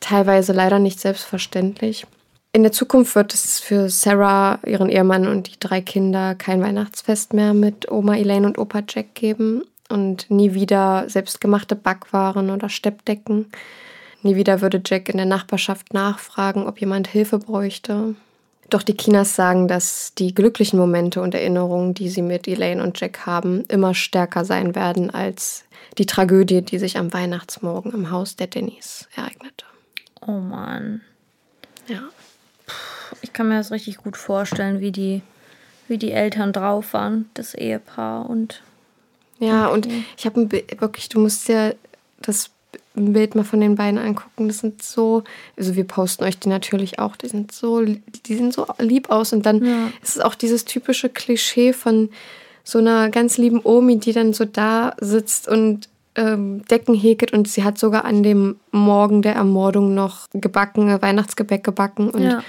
[0.00, 2.06] teilweise leider nicht selbstverständlich.
[2.54, 7.34] In der Zukunft wird es für Sarah, ihren Ehemann und die drei Kinder kein Weihnachtsfest
[7.34, 13.46] mehr mit Oma Elaine und Opa Jack geben und nie wieder selbstgemachte Backwaren oder Steppdecken.
[14.22, 18.14] Nie wieder würde Jack in der Nachbarschaft nachfragen, ob jemand Hilfe bräuchte.
[18.70, 23.00] Doch die Kinas sagen, dass die glücklichen Momente und Erinnerungen, die sie mit Elaine und
[23.00, 25.64] Jack haben, immer stärker sein werden als
[25.96, 29.64] die Tragödie, die sich am Weihnachtsmorgen im Haus der Dennis ereignete.
[30.20, 31.00] Oh Mann.
[31.86, 32.02] Ja.
[33.22, 35.22] Ich kann mir das richtig gut vorstellen, wie die,
[35.86, 38.28] wie die Eltern drauf waren, das Ehepaar.
[38.28, 38.62] Und
[39.40, 41.74] Ja, und ich habe wirklich, du musst dir
[42.20, 42.50] das
[42.94, 44.48] Bild mal von den beiden angucken.
[44.48, 45.22] Das sind so,
[45.56, 49.32] also wir posten euch die natürlich auch, die sind so, die sehen so lieb aus.
[49.32, 49.86] Und dann Ja.
[50.02, 52.10] ist es auch dieses typische Klischee von
[52.64, 57.46] so einer ganz lieben Omi, die dann so da sitzt und ähm, Decken häkelt und
[57.46, 62.42] sie hat sogar an dem Morgen der Ermordung noch gebacken, äh, Weihnachtsgebäck gebacken und Ja.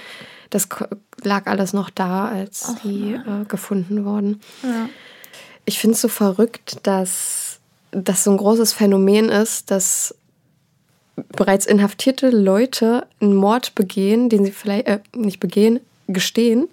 [0.50, 0.68] das
[1.22, 4.40] lag alles noch da, als die äh, gefunden wurden.
[4.64, 4.88] ja.
[5.70, 7.60] Ich finde es so verrückt, dass
[7.92, 10.16] das so ein großes Phänomen ist, dass
[11.36, 16.66] bereits inhaftierte Leute einen Mord begehen, den sie vielleicht äh, nicht begehen, gestehen,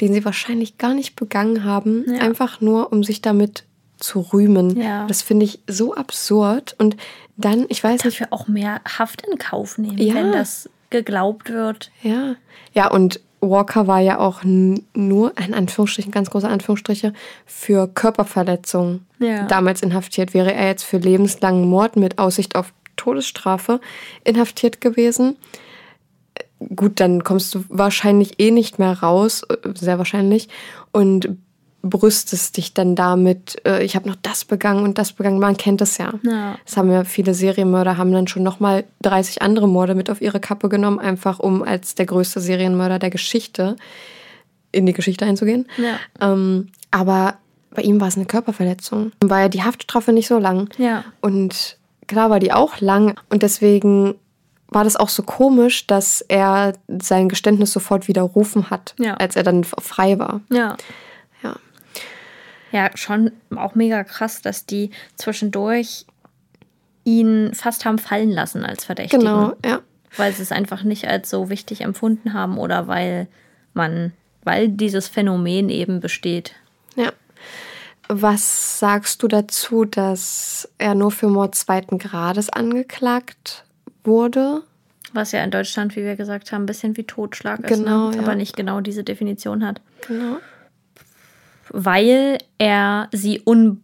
[0.00, 2.20] den sie wahrscheinlich gar nicht begangen haben, Ja.
[2.20, 3.64] einfach nur um sich damit
[3.98, 4.80] zu rühmen.
[4.80, 5.04] Ja.
[5.08, 6.96] Das finde ich so absurd und
[7.36, 10.14] dann, ich weiß nicht, Dafür auch mehr Haft in Kauf nehmen, Ja.
[10.14, 11.90] wenn das geglaubt wird.
[12.02, 12.36] Ja.
[12.72, 13.18] Ja, und
[13.50, 17.12] Walker war ja auch nur, in Anführungsstrichen, ganz große Anführungsstriche,
[17.46, 19.46] für Körperverletzung Ja.
[19.46, 20.34] damals inhaftiert.
[20.34, 23.80] Wäre er jetzt für lebenslangen Mord mit Aussicht auf Todesstrafe
[24.24, 25.36] inhaftiert gewesen.
[26.34, 30.48] Äh, Gut, dann kommst du wahrscheinlich eh nicht mehr raus, äh, sehr wahrscheinlich,
[30.92, 31.28] und
[31.84, 35.38] brüstest dich dann damit, äh, ich habe noch das begangen und das begangen.
[35.38, 36.12] Man kennt das ja.
[36.22, 36.56] Ja.
[36.64, 40.40] Das haben ja viele Serienmörder, haben dann schon nochmal 30 andere Morde mit auf ihre
[40.40, 43.76] Kappe genommen, einfach um als der größte Serienmörder der Geschichte
[44.72, 45.66] in die Geschichte einzugehen.
[45.76, 45.98] Ja.
[46.20, 47.34] Ähm, aber
[47.70, 49.12] bei ihm war es eine Körperverletzung.
[49.22, 50.68] War ja die Haftstrafe nicht so lang.
[50.78, 51.04] Ja.
[51.20, 51.76] Und
[52.06, 53.18] klar war die auch lang.
[53.30, 54.14] Und deswegen
[54.68, 59.14] war das auch so komisch, dass er sein Geständnis sofort widerrufen hat, Ja.
[59.14, 60.40] als er dann frei war.
[60.50, 60.76] Ja.
[62.74, 62.86] Ja.
[62.86, 66.06] Ja, schon auch mega krass, dass die zwischendurch
[67.04, 69.24] ihn fast haben fallen lassen als Verdächtigen.
[69.24, 69.80] Genau, ja.
[70.16, 73.28] Weil sie es einfach nicht als so wichtig empfunden haben oder weil
[73.74, 74.12] man,
[74.42, 76.54] weil dieses Phänomen eben besteht.
[76.96, 77.12] Ja.
[78.08, 83.64] Was sagst du dazu, dass er nur für Mord zweiten Grades angeklagt
[84.02, 84.62] wurde?
[85.12, 88.16] Was ja in Deutschland, wie wir gesagt haben, ein bisschen wie Totschlag ist, Genau, ne?
[88.16, 88.22] ja.
[88.22, 89.80] aber nicht genau diese Definition hat.
[90.08, 90.38] Genau.
[91.70, 93.80] Weil er sie un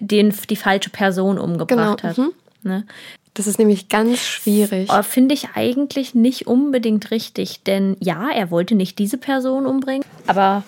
[0.00, 2.18] den, die falsche Person umgebracht Genau, hat.
[2.18, 2.32] mhm.
[2.62, 2.86] Ne?
[3.34, 4.90] Das ist nämlich ganz schwierig.
[4.90, 10.04] Aber Finde ich eigentlich nicht unbedingt richtig, denn ja, er wollte nicht diese Person umbringen,
[10.26, 10.62] aber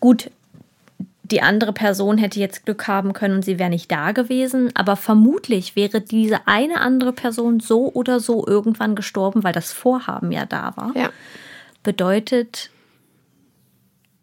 [0.00, 0.30] gut,
[1.24, 4.94] die andere Person hätte jetzt Glück haben können und sie wäre nicht da gewesen, aber
[4.96, 10.44] vermutlich wäre diese eine andere Person so oder so irgendwann gestorben, weil das Vorhaben ja
[10.46, 10.92] da war.
[10.94, 11.10] Ja.
[11.82, 12.70] Bedeutet,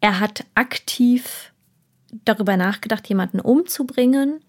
[0.02, 1.52] er hat aktiv
[2.24, 4.40] darüber nachgedacht, jemanden umzubringen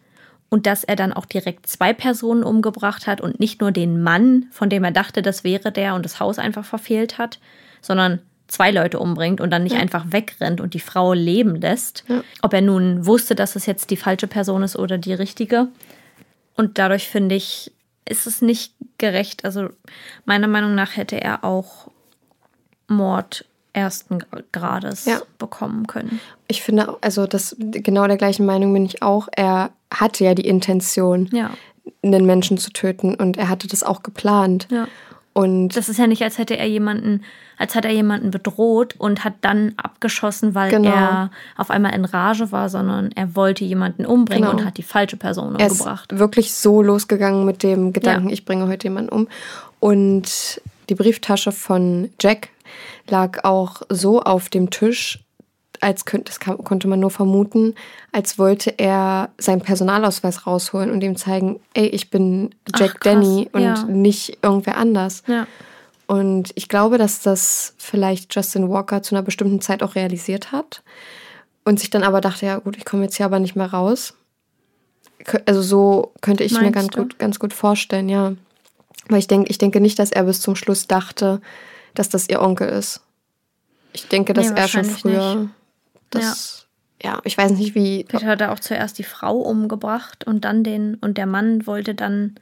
[0.50, 4.48] und dass er dann auch direkt zwei Personen umgebracht hat und nicht nur den Mann,
[4.52, 7.40] von dem er dachte, das wäre der und das Haus einfach verfehlt hat,
[7.82, 12.04] sondern zwei Leute umbringt und dann nicht einfach wegrennt und die Frau leben lässt.
[12.42, 15.70] Ob er nun wusste, dass es jetzt die falsche Person ist oder die richtige.
[16.56, 17.72] Und dadurch finde ich,
[18.10, 19.46] ist es nicht gerecht.
[19.46, 19.70] Also
[20.26, 21.90] meiner Meinung nach hätte er auch
[22.88, 24.20] Mord ersten
[24.52, 25.22] Grades Ja.
[25.40, 26.20] bekommen können.
[26.48, 29.28] Ich finde, also das genau der gleichen Meinung bin ich auch.
[29.36, 31.52] Er hatte ja die Intention, Ja.
[32.04, 34.68] einen Menschen zu töten und er hatte das auch geplant.
[34.72, 34.88] Ja.
[35.34, 37.24] Und Das ist ja nicht, als hätte er jemanden,
[37.58, 40.90] als hat er jemanden bedroht und hat dann abgeschossen, weil Genau.
[40.92, 44.60] er auf einmal in Rage war, sondern er wollte jemanden umbringen Genau.
[44.60, 46.20] und hat die falsche Person er ist umgebracht.
[46.20, 48.34] wirklich so losgegangen mit dem Gedanken, Ja.
[48.34, 49.28] ich bringe heute jemanden um.
[49.80, 52.50] Und die Brieftasche von Jack
[53.08, 55.20] lag auch so auf dem Tisch,
[55.82, 57.76] als könnte, das kam, konnte man nur vermuten,
[58.12, 63.04] als wollte er seinen Personalausweis rausholen und ihm zeigen, ey, ich bin Jack Ach.
[63.04, 63.84] Danny und Ja.
[63.84, 65.24] nicht irgendwer anders.
[65.28, 65.46] Ja.
[66.08, 70.84] Und ich glaube, dass das vielleicht Justin Walker zu einer bestimmten Zeit auch realisiert hat
[71.66, 74.14] und sich dann aber dachte, ja gut, ich komme jetzt hier aber nicht mehr raus.
[75.46, 77.02] Also so könnte ich mir Meinst ganz du?
[77.02, 78.34] gut, ganz gut vorstellen, ja.
[79.10, 81.42] Weil ich denke, ich denke nicht, dass er bis zum Schluss dachte,
[81.96, 83.02] dass das ihr Onkel ist.
[83.94, 85.50] Ich denke, dass Nee, er schon früher nicht.
[86.10, 86.68] das,
[87.02, 87.20] ja.
[87.24, 88.06] ich weiß nicht, wie.
[88.10, 91.94] Vielleicht hat er auch zuerst die Frau umgebracht und dann den, und der Mann wollte
[91.94, 92.36] dann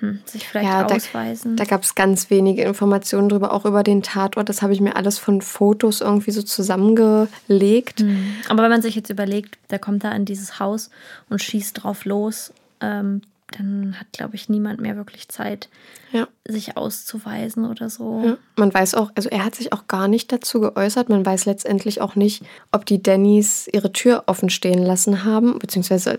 [0.00, 1.56] hm, sich vielleicht Ja, da- ausweisen.
[1.56, 4.48] Da gab es ganz wenige Informationen drüber, auch über den Tatort.
[4.48, 8.00] Das habe ich mir alles von Fotos irgendwie so zusammengelegt.
[8.00, 8.34] Hm.
[8.48, 10.90] Aber wenn man sich jetzt überlegt, der kommt da in dieses Haus
[11.28, 15.68] und schießt drauf los, ähm, dann hat, glaube ich, niemand mehr wirklich Zeit,
[16.12, 16.26] Ja.
[16.46, 18.22] sich auszuweisen oder so.
[18.24, 21.08] Ja, man weiß auch, also er hat sich auch gar nicht dazu geäußert.
[21.08, 26.18] Man weiß letztendlich auch nicht, ob die Dannys ihre Tür offen stehen lassen haben, beziehungsweise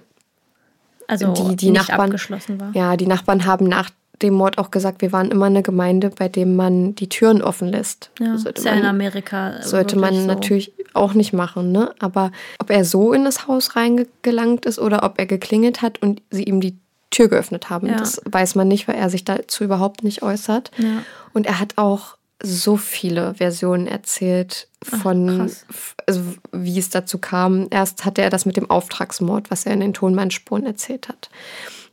[1.07, 2.09] Also die, die nicht Nachbarn.
[2.11, 2.71] abgeschlossen war.
[2.73, 3.89] Ja, die Nachbarn haben nach
[4.21, 7.67] dem Mord auch gesagt, wir waren immer eine Gemeinde, bei dem man die Türen offen
[7.67, 8.11] lässt.
[8.19, 9.61] Ja, sollte ist ja in man, Amerika.
[9.61, 10.25] sollte man so.
[10.27, 11.93] natürlich auch nicht machen, ne?
[11.99, 16.21] Aber ob er so in das Haus reingelangt ist oder ob er geklingelt hat und
[16.31, 16.77] sie ihm die
[17.15, 17.95] Tür geöffnet haben, Ja.
[17.97, 20.71] das weiß man nicht, weil er sich dazu überhaupt nicht äußert.
[20.77, 21.03] Ja.
[21.33, 27.67] Und er hat auch so viele Versionen erzählt von, f- also wie es dazu kam.
[27.71, 31.29] Erst hatte er das mit dem Auftragsmord, was er in den Tonbandspuren erzählt hat.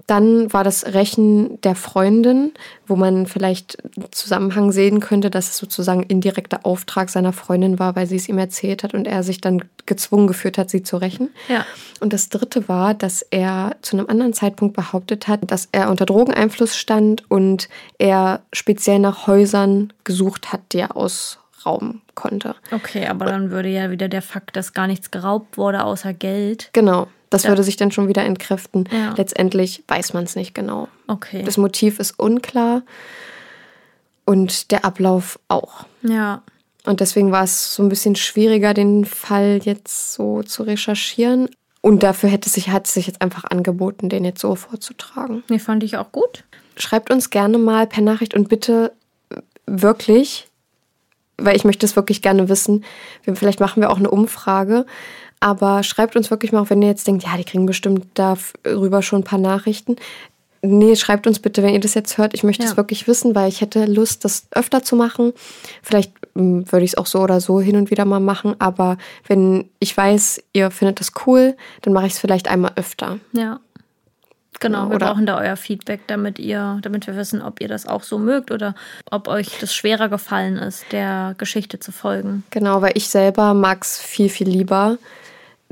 [0.07, 2.53] Dann war das Rächen der Freundin,
[2.87, 7.97] wo man vielleicht einen Zusammenhang sehen könnte, dass es sozusagen indirekter Auftrag seiner Freundin war,
[7.97, 10.97] weil sie es ihm erzählt hat und er sich dann gezwungen geführt hat, sie zu
[10.97, 11.31] rächen.
[11.49, 11.65] Ja.
[12.01, 16.07] Und das dritte war, dass er zu einem anderen Zeitpunkt behauptet hat, dass er unter
[16.07, 22.55] Drogeneinfluss stand und er speziell nach Häusern gesucht hat, die er ausrauben konnte.
[22.71, 26.71] Okay, aber dann würde ja wieder der Fakt, dass gar nichts geraubt wurde außer Geld.
[26.73, 27.09] Genau.
[27.33, 27.49] Das Ja.
[27.51, 28.89] würde sich dann schon wieder entkräften.
[28.93, 29.15] Ja.
[29.17, 30.89] Letztendlich weiß man es nicht genau.
[31.09, 31.43] Okay.
[31.43, 32.83] Das Motiv ist unklar
[34.25, 35.87] und der Ablauf auch.
[36.03, 36.43] ja.
[36.85, 41.49] Und deswegen war es so ein bisschen schwieriger, den Fall jetzt so zu recherchieren.
[41.81, 45.45] Und dafür hätte sich, hat es sich jetzt einfach angeboten, den jetzt so vorzutragen.
[45.49, 46.43] Nee, fand ich auch gut.
[46.77, 48.91] Schreibt uns gerne mal per Nachricht und bitte
[49.65, 50.49] wirklich,
[51.39, 52.85] weil ich möchte es wirklich gerne wissen.
[53.33, 54.85] Vielleicht machen wir auch eine Umfrage.
[55.43, 59.03] Aber schreibt uns wirklich mal, auch wenn ihr jetzt denkt, ja, die kriegen bestimmt darüber
[59.03, 59.97] schon ein paar Nachrichten.
[60.63, 62.33] Nee, schreibt uns bitte, wenn ihr das jetzt hört.
[62.35, 62.77] Ich möchte es Ja.
[62.77, 65.33] wirklich wissen, weil ich hätte Lust, das öfter zu machen.
[65.83, 68.55] Vielleicht ähm, würde ich es auch so oder so hin und wieder mal machen.
[68.61, 73.19] Aber wenn ich weiß, ihr findet das cool, dann mache ich es vielleicht einmal öfter.
[73.33, 73.59] Ja.
[74.61, 77.89] Genau, wir Oder- brauchen da euer Feedback, damit ihr, damit wir wissen, ob ihr das
[77.89, 78.77] auch so mögt oder
[79.11, 82.45] ob euch das schwerer gefallen ist, der Geschichte zu folgen.
[82.51, 84.99] Genau, weil ich selber mag es viel, viel lieber,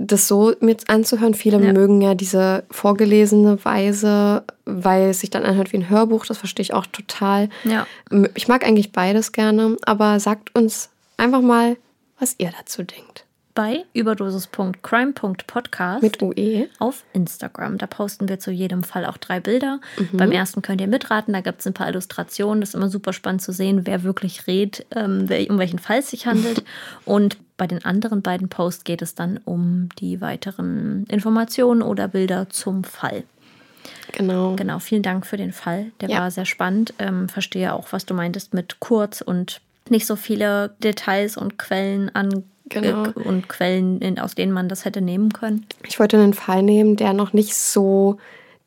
[0.07, 1.35] das so mit anzuhören.
[1.35, 1.73] Viele Ja.
[1.73, 6.27] mögen ja diese vorgelesene Weise, weil es sich dann anhört wie ein Hörbuch.
[6.27, 7.49] Das verstehe ich auch total.
[7.65, 7.87] Ja.
[8.35, 11.77] Ich mag eigentlich beides gerne, aber sagt uns einfach mal,
[12.19, 13.25] was ihr dazu denkt.
[13.55, 16.69] Bei überdosis.crime.podcast Mit UE.
[16.79, 17.79] auf Instagram.
[17.79, 19.81] Da posten wir zu jedem Fall auch drei Bilder.
[20.13, 22.61] Beim ersten könnt ihr mitraten, da gibt es ein paar Illustrationen.
[22.61, 25.99] Das ist immer super spannend zu sehen, wer wirklich redet, ähm, wer, um welchen Fall
[25.99, 26.63] es sich handelt.
[27.05, 32.49] Und bei den anderen beiden Posts geht es dann um die weiteren Informationen oder Bilder
[32.51, 33.25] zum Fall.
[34.13, 34.55] Genau.
[34.57, 35.87] Genau, vielen Dank für den Fall.
[36.01, 36.21] Der Ja.
[36.21, 36.95] war sehr spannend.
[36.99, 42.15] Ähm, verstehe auch, was du meintest mit kurz und nicht so viele Details und Quellen
[42.15, 43.07] an Genau.
[43.07, 45.67] äh, und Quellen, aus denen man das hätte nehmen können.
[45.87, 48.19] Ich wollte einen Fall nehmen, der noch nicht so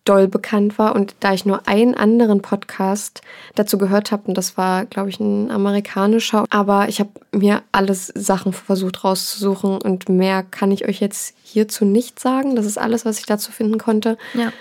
[0.06, 0.96] doll bekannt war.
[0.96, 3.22] Und da ich nur einen anderen Podcast
[3.56, 8.08] dazu gehört habe, und das war, glaube ich, ein amerikanischer, aber ich habe mir alles
[8.08, 12.56] Sachen versucht rauszusuchen und mehr kann ich euch jetzt hierzu nicht sagen.
[12.56, 14.18] Das ist alles, was ich dazu finden konnte.
[14.34, 14.52] Ja.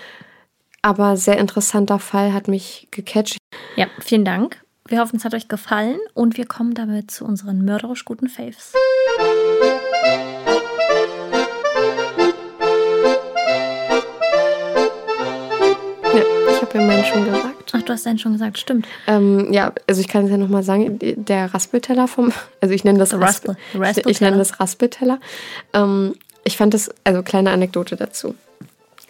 [0.81, 3.37] Aber sehr interessanter Fall hat mich gecatcht.
[3.75, 4.62] Ja, vielen Dank.
[4.87, 8.73] Wir hoffen, es hat euch gefallen und wir kommen damit zu unseren mörderisch guten Faves.
[16.13, 16.21] Ja,
[16.51, 17.71] ich habe ja meinen schon gesagt.
[17.75, 18.87] Ach, du hast dann schon gesagt, stimmt.
[19.07, 22.31] Ähm, ja, also ich kann es ja nochmal sagen, der Raspelteller vom,
[22.61, 25.19] also ich nenne das Raspel, Raspel- ich, ich nenne das Raspelteller.
[25.73, 28.35] Ähm, ich fand das, also kleine Anekdote dazu.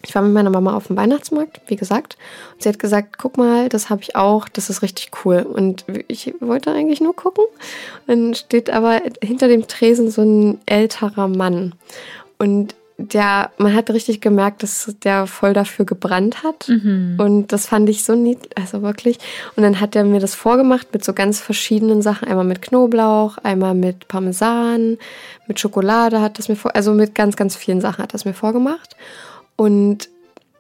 [0.06, 2.18] Ich war mit meiner Mama auf dem Weihnachtsmarkt, wie gesagt,
[2.54, 5.40] und sie hat gesagt, guck mal, das habe ich auch, das ist richtig cool.
[5.42, 7.46] Und ich wollte eigentlich nur gucken.
[8.08, 11.74] Dann steht aber hinter dem Tresen so ein älterer Mann.
[12.38, 16.70] Und der, man hat richtig gemerkt, dass der voll dafür gebrannt hat.
[17.18, 19.18] Und das fand ich so niedlich, also wirklich.
[19.56, 22.28] Und dann hat er mir das vorgemacht mit so ganz verschiedenen Sachen.
[22.28, 24.98] Einmal mit Knoblauch, einmal mit Parmesan,
[25.48, 28.34] mit Schokolade hat das mir vor, also mit ganz, ganz vielen Sachen hat das mir
[28.34, 28.96] vorgemacht.
[29.56, 30.10] Und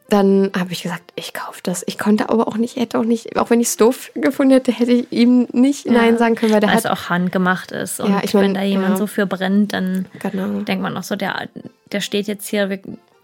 [0.09, 1.83] dann habe ich gesagt, ich kaufe das.
[1.87, 4.71] Ich konnte aber auch nicht, hätte auch nicht, auch wenn ich es doof gefunden hätte,
[4.71, 7.99] hätte ich ihm nicht Nein sagen können, weil der Weil es hat auch handgemacht ist.
[7.99, 8.95] Und Ja, ich mein, wenn da jemand ja.
[8.97, 10.59] so für brennt, dann Genau.
[10.61, 11.47] denkt man auch so, der,
[11.91, 12.69] der steht jetzt hier.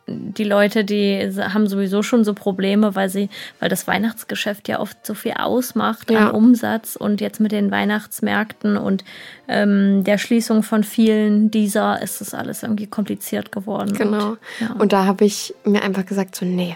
[0.09, 3.29] Die Leute, die haben sowieso schon so Probleme, weil sie,
[3.59, 6.27] weil das Weihnachtsgeschäft ja oft so viel ausmacht Ja.
[6.29, 9.03] an Umsatz und jetzt mit den Weihnachtsmärkten und
[9.47, 13.93] ähm, der Schließung von vielen dieser ist das alles irgendwie kompliziert geworden.
[13.93, 14.29] Genau.
[14.31, 14.71] Und, ja.
[14.77, 16.75] Und da habe ich mir einfach gesagt, so, nee,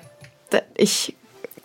[0.75, 1.15] ich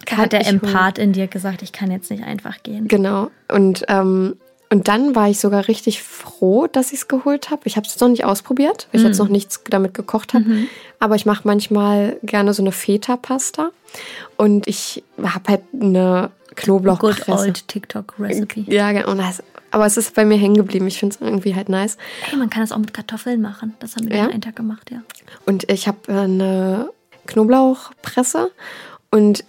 [0.06, 2.88] kann hat der Empath in dir gesagt, ich kann jetzt nicht einfach gehen.
[2.88, 3.30] Genau.
[3.52, 4.36] Und, ähm,
[4.70, 7.62] und dann war ich sogar richtig froh, dass ich es geholt habe.
[7.64, 9.08] Ich habe es noch nicht ausprobiert, weil ich Mhm.
[9.10, 10.44] jetzt noch nichts damit gekocht habe.
[10.98, 13.70] Aber ich mache manchmal gerne so eine Feta-Pasta.
[14.36, 17.30] Und ich habe halt eine Good Knoblauchpresse.
[17.32, 18.64] old TikTok Recipe.
[18.70, 19.22] Ja, genau.
[19.70, 20.86] Aber es ist bei mir hängen geblieben.
[20.86, 21.96] Ich finde es irgendwie halt nice.
[22.22, 23.74] Hey, man kann das auch mit Kartoffeln machen.
[23.80, 24.24] Das haben wir Ja?
[24.26, 25.02] den einen Tag gemacht, ja.
[25.46, 26.90] Und ich habe eine
[27.26, 28.50] Knoblauchpresse.
[29.10, 29.44] Und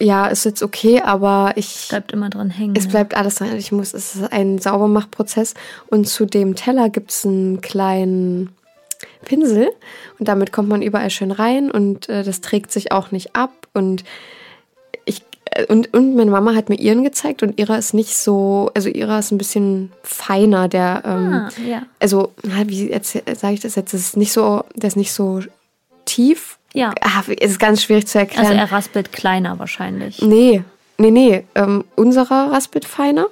[0.00, 1.88] ja, ist jetzt okay, aber ich.
[1.88, 2.74] Bleibt immer dran hängen.
[2.76, 2.90] Es ne?
[2.90, 3.54] bleibt alles dran.
[3.56, 5.54] Ich muss, es ist ein Saubermachprozess.
[5.88, 8.50] Und zu dem Teller gibt es einen kleinen
[9.24, 9.70] Pinsel.
[10.18, 11.70] Und damit kommt man überall schön rein.
[11.70, 13.52] Und äh, das trägt sich auch nicht ab.
[13.74, 14.04] Und
[15.04, 15.22] ich.
[15.50, 18.88] äh, Und, und meine Mama hat mir ihren gezeigt und ihrer ist nicht so, also
[18.88, 21.82] ihrer ist ein bisschen feiner, der, ähm, Ah, ja.
[21.98, 22.88] also, wie
[23.34, 23.92] sage ich das jetzt?
[23.92, 25.40] Das ist nicht so, der ist nicht so
[26.06, 26.58] tief.
[26.74, 26.92] Ja.
[27.00, 28.46] Ah, es ist ganz schwierig zu erklären.
[28.46, 30.22] Also er raspelt kleiner wahrscheinlich.
[30.22, 30.62] Nee,
[30.98, 31.44] nee, nee.
[31.54, 33.26] Ähm, unserer raspelt feiner.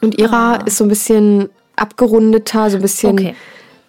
[0.00, 3.22] Und ihrer ist so ein bisschen abgerundeter, so ein bisschen Ah.
[3.22, 3.34] Okay.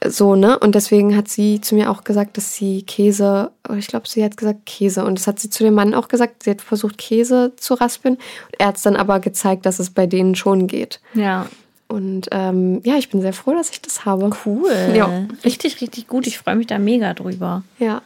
[0.06, 0.60] so, ne?
[0.60, 4.24] Und deswegen hat sie zu mir auch gesagt, dass sie Käse, oh, ich glaube, sie
[4.24, 5.04] hat gesagt Käse.
[5.06, 6.44] Und das hat sie zu dem Mann auch gesagt.
[6.44, 8.16] Sie hat versucht, Käse zu raspeln.
[8.16, 11.00] Und er hat es dann aber gezeigt, dass es bei denen schon geht.
[11.14, 11.48] Ja.
[11.88, 14.30] Und ähm, ja, ich bin sehr froh, dass ich das habe.
[14.46, 14.94] Cool.
[14.94, 15.26] Ja.
[15.44, 16.28] Richtig, richtig gut.
[16.28, 17.64] Ich freue mich da mega drüber.
[17.80, 18.04] Ja.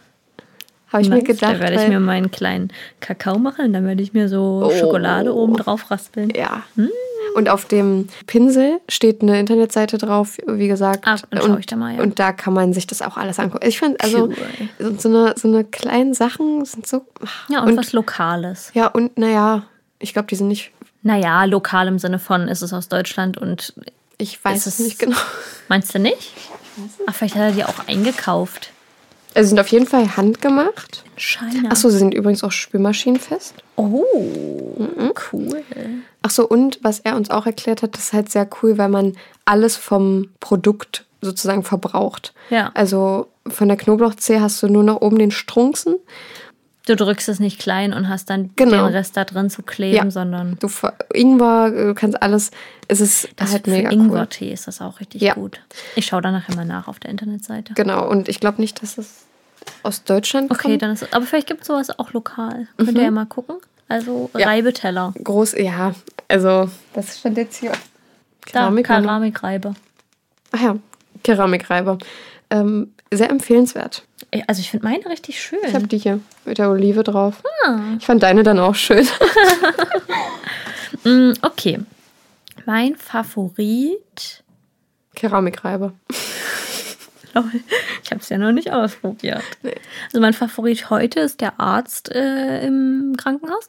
[0.94, 1.26] Habe ich mir Nice.
[1.26, 1.56] gedacht.
[1.56, 2.72] Da werde ich mir meinen kleinen
[3.02, 3.74] Kakao machen.
[3.74, 4.72] Dann werde ich mir so Oh.
[4.80, 6.30] Schokolade oben drauf raspeln.
[6.30, 6.64] Ja.
[7.36, 11.06] Und auf dem Pinsel steht eine Internetseite drauf, wie gesagt.
[11.08, 12.02] Ah, dann und, ich da mal, ja.
[12.04, 13.66] und da kann man sich das auch alles angucken.
[13.68, 14.30] Ich finde, also
[14.80, 14.96] Cool.
[15.00, 17.02] so, eine, so eine kleinen Sachen sind so.
[17.50, 18.70] Ja, und, was Lokales.
[18.76, 19.64] Ja, und naja,
[20.00, 20.72] ich glaube, die sind nicht.
[21.02, 23.74] Naja, lokal im Sinne von, ist es aus Deutschland und
[24.20, 25.18] Ich weiß es es- nicht genau.
[25.70, 26.34] meinst du nicht?
[27.08, 28.70] Ach, vielleicht hat er die auch eingekauft.
[29.36, 31.04] Also sind auf jeden Fall handgemacht.
[31.16, 31.70] China.
[31.72, 33.56] Achso, sie sind übrigens auch spülmaschinenfest.
[33.76, 34.04] Oh,
[34.78, 35.14] Mhm.
[35.32, 35.64] cool.
[36.22, 39.14] Achso, und was er uns auch erklärt hat, das ist halt sehr cool, weil man
[39.46, 42.34] alles vom Produkt sozusagen verbraucht.
[42.50, 42.72] Ja.
[42.74, 45.96] Also von der Knoblauchzehe hast du nur noch oben den Strunzen.
[46.86, 48.86] Du drückst es nicht klein und hast dann Genau.
[48.88, 50.12] den Rest da drin zu kleben, Ja.
[50.12, 50.68] sondern Du
[51.14, 52.52] Ingwer, du kannst alles.
[52.90, 53.94] Es ist das halt mega cool.
[53.96, 55.34] Ingwertee ist das auch richtig Ja.
[55.36, 55.62] gut.
[55.96, 57.74] Ich schaue da nachher mal nach auf der Internetseite.
[57.76, 59.26] Genau, und ich glaube nicht, dass es
[59.84, 60.82] aus Deutschland Okay, kommt.
[60.82, 62.68] dann ist es, aber vielleicht gibt es sowas auch lokal.
[62.78, 63.56] Könnt ihr ja mal gucken.
[63.88, 64.40] Also Mhm.
[64.42, 64.48] Ja.
[64.48, 65.14] Reibeteller.
[65.24, 65.94] Groß, ja,
[66.28, 67.72] also das stand jetzt hier.
[68.52, 69.74] Da, Keramik- Keramikreibe.
[70.52, 70.76] Ach ja,
[71.24, 71.98] Keramikreiber.
[72.50, 74.04] Ähm, sehr empfehlenswert.
[74.48, 75.60] Also ich finde meine richtig schön.
[75.68, 77.44] Ich habe die hier mit der Olive drauf.
[77.66, 77.80] Ah.
[78.00, 79.08] Ich fand deine dann auch schön.
[81.04, 81.80] Mm, okay.
[82.66, 84.44] Mein Favorit.
[85.16, 85.94] Keramikreiber.
[87.34, 87.46] Lol,
[88.04, 89.42] Ich habe es ja noch nicht ausprobiert.
[90.06, 93.68] Also mein Favorit heute ist der Arzt äh, im Krankenhaus.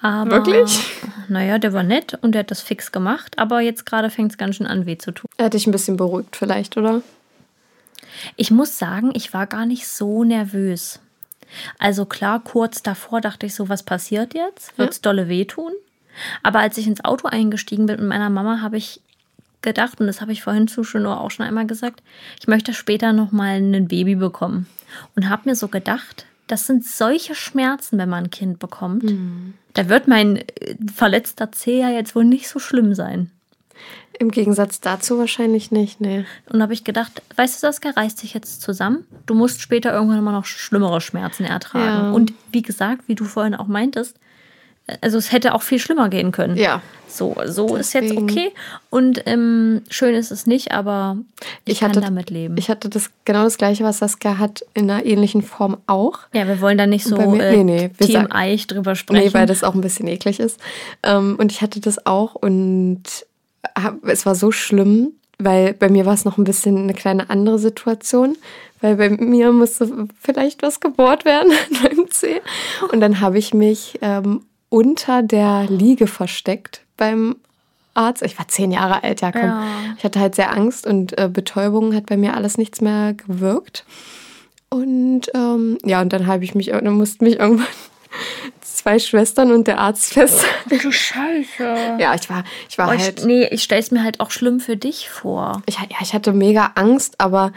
[0.00, 0.80] Aber, Wirklich?
[1.28, 3.36] Naja, der war nett und der hat das fix gemacht.
[3.36, 5.28] Aber jetzt gerade fängt es ganz schön an weh zu tun.
[5.36, 7.02] Er hat dich ein bisschen beruhigt vielleicht, oder?
[8.36, 11.00] Ich muss sagen, ich war gar nicht so nervös.
[11.78, 14.76] Also klar, kurz davor dachte ich so, was passiert jetzt?
[14.78, 15.72] Wird's dolle wehtun?
[16.42, 19.00] Aber als ich ins Auto eingestiegen bin mit meiner Mama, habe ich
[19.62, 22.02] gedacht, und das habe ich vorhin zu schon auch schon einmal gesagt,
[22.38, 24.66] ich möchte später noch mal ein Baby bekommen.
[25.14, 29.04] Und habe mir so gedacht, das sind solche Schmerzen, wenn man ein Kind bekommt.
[29.74, 33.30] Da wird mein äh, verletzter Zeh ja jetzt wohl nicht so schlimm sein.
[34.20, 36.24] Im Gegensatz dazu wahrscheinlich nicht, nee.
[36.50, 39.06] Und da habe ich gedacht, weißt du, Saskia, reiß dich jetzt zusammen.
[39.24, 42.04] Du musst später irgendwann mal noch schlimmere Schmerzen ertragen.
[42.06, 42.10] Ja.
[42.12, 44.16] Und wie gesagt, wie du vorhin auch meintest,
[45.00, 46.56] also es hätte auch viel schlimmer gehen können.
[46.56, 46.82] Ja.
[47.08, 48.52] So, so ist jetzt okay.
[48.90, 51.16] Und ähm, schön ist es nicht, aber
[51.64, 52.56] ich, Ich kann hatte, damit leben.
[52.58, 56.18] Ich hatte das genau das gleiche, was Saskia hat, in einer ähnlichen Form auch.
[56.34, 58.94] ja, wir wollen da nicht so mir- äh, nee, nee, wir Team sagen- Eich drüber
[58.96, 59.24] sprechen.
[59.28, 60.60] Nee, weil das auch ein bisschen eklig ist.
[61.04, 63.02] Ähm, und ich hatte das auch und
[64.02, 67.58] es war so schlimm, weil bei mir war es noch ein bisschen eine kleine andere
[67.58, 68.36] Situation,
[68.80, 72.40] weil bei mir musste vielleicht was gebohrt werden an meinem Zeh.
[72.92, 77.36] Und dann habe ich mich ähm, unter der Liege versteckt beim
[77.94, 78.22] Arzt.
[78.22, 79.42] Ich war zehn Jahre alt, ja komm.
[79.42, 79.64] Ja.
[79.98, 83.84] Ich hatte halt sehr Angst und äh, Betäubung hat bei mir alles nichts mehr gewirkt.
[84.68, 87.66] Und ähm, ja, und dann habe ich mich, dann mussten mich irgendwann
[88.82, 90.78] zwei Schwestern und der Arzt festhalten.
[90.82, 91.96] du Scheiße.
[91.98, 94.30] Ja, ich war, ich war Oh, halt, ich, nee, ich stelle es mir halt auch
[94.30, 95.62] schlimm für dich vor.
[95.66, 97.52] ich, ja, ich hatte mega Angst, aber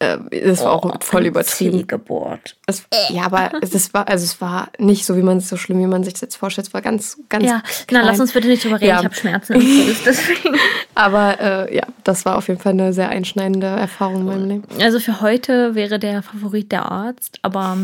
[0.00, 1.78] äh, es war auch voll übertrieben.
[1.78, 2.56] Zeh gebohrt.
[2.66, 5.78] Es, ja, aber es war, also es war nicht so, wie man es so schlimm,
[5.78, 6.66] wie man sich das jetzt vorstellt.
[6.66, 8.02] Es war ganz, ganz Ja, klein.
[8.02, 8.88] na, lass uns bitte nicht drüber reden.
[8.88, 8.98] Ja.
[8.98, 9.54] Ich habe Schmerzen
[10.04, 10.56] deswegen.
[10.96, 14.64] Aber äh, ja, das war auf jeden Fall eine sehr einschneidende Erfahrung in meinem Leben.
[14.82, 17.78] Also für heute wäre der Favorit der Arzt, aber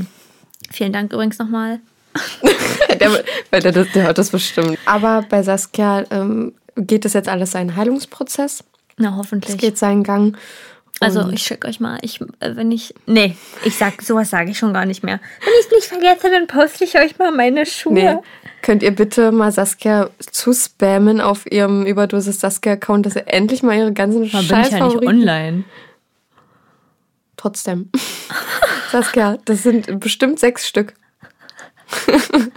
[0.70, 1.78] vielen Dank übrigens nochmal.
[3.00, 4.78] der, weil der, der hört das bestimmt.
[4.86, 8.64] Aber bei Saskia ähm, geht das jetzt alles seinen Heilungsprozess.
[8.96, 9.58] Na, Es hoffentlich.
[9.58, 10.36] geht seinen Gang.
[11.02, 13.34] Also ich schicke euch mal, ich, äh, wenn ich, nee,
[13.64, 15.18] ich sag, sowas sage ich schon gar nicht mehr.
[15.40, 17.94] Wenn ich es nicht vergesse, dann poste ich euch mal meine Schuhe.
[17.94, 18.16] Nee.
[18.60, 23.78] Könnt ihr bitte mal Saskia zu spammen auf ihrem Überdosis Saskia-Account, dass ihr endlich mal
[23.78, 25.64] ihre ganzen Mal bin ich ja nicht online.
[27.38, 27.88] Trotzdem.
[28.92, 30.92] Saskia, das sind bestimmt sechs Stück.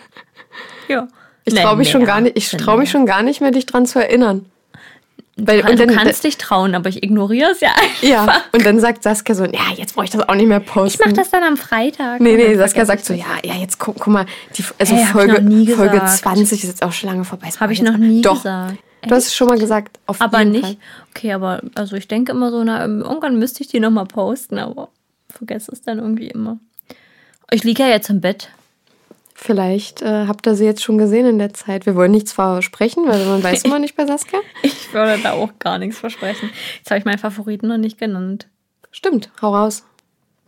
[0.87, 1.07] Ja.
[1.45, 2.91] Ich traue mich schon gar nicht, ich Nee, traue mich mehr.
[2.99, 4.45] schon gar nicht mehr, dich dran zu erinnern.
[5.35, 8.03] Weil, Du kannst dich trauen, aber ich ignoriere es ja einfach.
[8.03, 11.01] ja, und dann sagt Saskia so, ja, jetzt brauche ich das auch nicht mehr posten.
[11.01, 12.21] Ich mache das dann am Freitag.
[12.21, 14.25] Nee, und nee, dann Saskia sagt so, ja, ja, jetzt guck, guck mal,
[14.55, 15.33] die, also Hey, Folge,
[15.75, 16.17] Folge gesagt.
[16.19, 17.47] 20 ist jetzt auch schon lange vorbei.
[17.47, 18.77] Das Hab mach ich noch nie Doch, gesagt.
[19.01, 20.63] Du hast es schon mal gesagt, auf Aber jeden nicht.
[20.65, 20.77] Fall.
[21.15, 24.89] Okay, aber also ich denke immer so, na, irgendwann müsste ich die nochmal posten, aber
[25.29, 26.59] vergesse es dann irgendwie immer.
[27.51, 28.49] Ich liege ja jetzt im Bett.
[29.35, 31.85] Vielleicht äh, habt ihr sie jetzt schon gesehen in der Zeit.
[31.85, 34.39] Wir wollen nichts versprechen, weil man weiß immer nicht bei Saskia.
[34.61, 36.51] Ich würde da auch gar nichts versprechen.
[36.77, 38.47] Jetzt habe ich meinen Favoriten noch nicht genannt.
[38.91, 39.83] Stimmt, hau raus.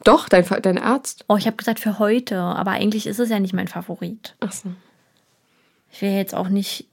[0.03, 1.25] Doch, dein, dein Arzt.
[1.27, 4.36] Oh, ich habe gesagt für heute, aber eigentlich ist es ja nicht mein Favorit.
[4.39, 4.69] Ach so.
[5.91, 6.86] Ich will jetzt auch nicht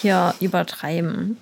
[0.00, 1.38] hier übertreiben.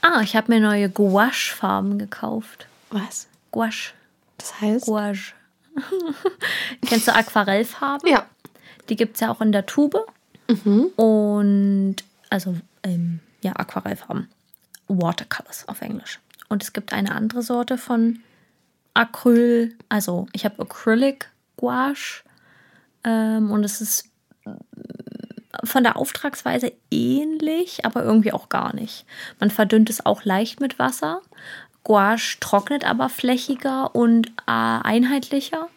[0.00, 2.68] Ah, ich habe mir neue Gouache-Farben gekauft.
[2.90, 3.28] Was?
[3.50, 3.92] Gouache.
[4.38, 4.86] Das heißt?
[4.86, 5.34] Gouache.
[6.86, 8.10] Kennst du Aquarellfarben?
[8.10, 8.26] Ja.
[8.88, 10.06] Die gibt es ja auch in der Tube.
[10.96, 11.96] Und
[12.30, 14.28] also, ähm, ja, Aquarellfarben.
[14.88, 16.20] Watercolors auf Englisch.
[16.48, 18.20] Und es gibt eine andere Sorte von
[18.94, 19.74] Acryl.
[19.88, 22.22] Also, ich habe Acrylic Gouache.
[23.04, 24.08] Ähm, und es ist
[25.64, 29.06] von der Auftragsweise ähnlich, aber irgendwie auch gar nicht.
[29.40, 31.22] Man verdünnt es auch leicht mit Wasser.
[31.82, 35.68] Gouache trocknet aber flächiger und äh, einheitlicher.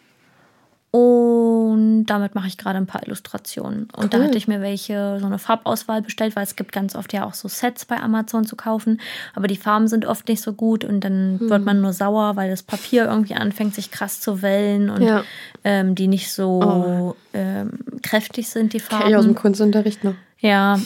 [0.92, 3.88] Und damit mache ich gerade ein paar Illustrationen.
[3.96, 4.24] Und da Cool.
[4.24, 7.34] hatte ich mir welche, so eine Farbauswahl bestellt, weil es gibt ganz oft ja auch
[7.34, 9.00] so Sets bei Amazon zu kaufen.
[9.34, 12.50] Aber die Farben sind oft nicht so gut und dann wird man nur sauer, weil
[12.50, 15.22] das Papier irgendwie anfängt, sich krass zu wellen und Ja.
[15.62, 17.70] ähm, die nicht so ähm,
[18.02, 19.02] kräftig sind, die Farben.
[19.04, 20.14] Kenn ich aus dem Kunstunterricht noch.
[20.40, 20.80] Ja,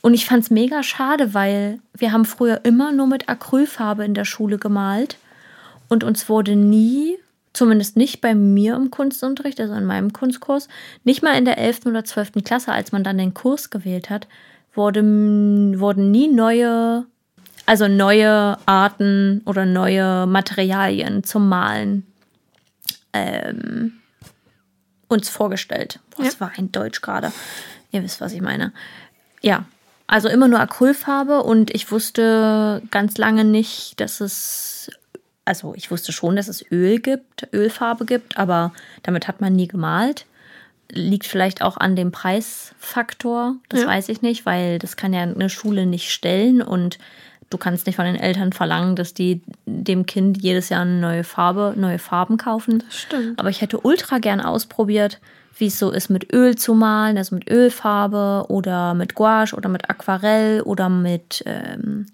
[0.00, 4.14] und ich fand es mega schade, weil wir haben früher immer nur mit Acrylfarbe in
[4.14, 5.18] der Schule gemalt
[5.88, 7.18] und uns wurde nie,
[7.52, 10.68] zumindest nicht bei mir im Kunstunterricht, also in meinem Kunstkurs,
[11.04, 11.86] nicht mal in der 11.
[11.86, 12.32] oder 12.
[12.44, 14.28] Klasse, als man dann den Kurs gewählt hat,
[14.74, 17.06] wurde, wurden nie neue,
[17.66, 22.06] also neue Arten oder neue Materialien zum Malen
[23.12, 23.94] ähm,
[25.08, 25.98] uns vorgestellt.
[26.16, 27.32] Boah, Das war ein Deutsch gerade.
[27.90, 28.72] Ihr wisst, was ich meine.
[29.42, 29.64] Ja,
[30.06, 34.90] also immer nur Acrylfarbe und ich wusste ganz lange nicht, dass es,
[35.50, 38.72] also ich wusste schon, dass es Öl gibt, Ölfarbe gibt, aber
[39.02, 40.24] damit hat man nie gemalt.
[40.92, 43.88] Liegt vielleicht auch an dem Preisfaktor, das Ja.
[43.88, 46.98] weiß ich nicht, weil das kann ja eine Schule nicht stellen und
[47.50, 51.24] du kannst nicht von den Eltern verlangen, dass die dem Kind jedes Jahr eine neue
[51.24, 52.84] Farbe, neue Farben kaufen.
[52.86, 53.40] Das stimmt.
[53.40, 55.18] Aber ich hätte ultra gern ausprobiert,
[55.58, 59.68] wie es so ist, mit Öl zu malen, also mit Ölfarbe oder mit Gouache oder
[59.68, 62.06] mit Aquarell oder mit ähm,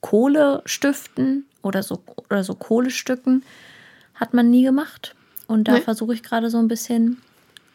[0.00, 3.42] Kohlestiften oder so, oder so Kohlestücken.
[4.14, 5.14] Hat man nie gemacht.
[5.46, 5.80] Und da Nee.
[5.82, 7.20] versuche ich gerade so ein bisschen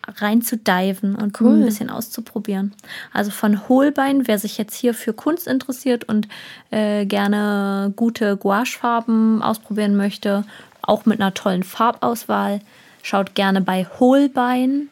[0.07, 1.53] reinzudiven und Cool.
[1.59, 2.73] ein bisschen auszuprobieren.
[3.13, 6.27] Also von Hohlbein, wer sich jetzt hier für Kunst interessiert und
[6.71, 10.43] äh, gerne gute Gouachefarben ausprobieren möchte,
[10.81, 12.61] auch mit einer tollen Farbauswahl,
[13.03, 14.89] schaut gerne bei Hohlbein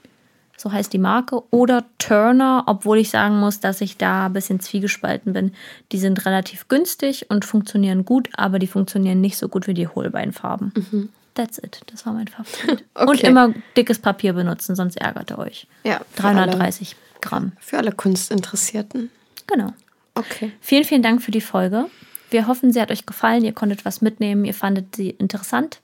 [0.59, 4.59] so heißt die Marke, oder Turner, obwohl ich sagen muss, dass ich da ein bisschen
[4.59, 5.53] zwiegespalten bin.
[5.93, 9.87] Die sind relativ günstig und funktionieren gut, aber die funktionieren nicht so gut wie die
[9.87, 11.09] Holbeinfarben.
[11.35, 11.79] That's it.
[11.87, 12.83] Das war mein Favorit.
[12.95, 13.27] Und Okay.
[13.27, 15.67] immer dickes Papier benutzen, sonst ärgert ihr euch.
[15.85, 17.53] Ja, für alle, 330 Gramm.
[17.61, 19.09] für alle Kunstinteressierten.
[19.47, 19.71] Genau.
[20.15, 20.51] Okay.
[20.59, 21.85] Vielen, vielen Dank für die Folge.
[22.29, 23.45] Wir hoffen, sie hat euch gefallen.
[23.45, 24.43] Ihr konntet was mitnehmen.
[24.43, 25.79] Ihr fandet sie interessant.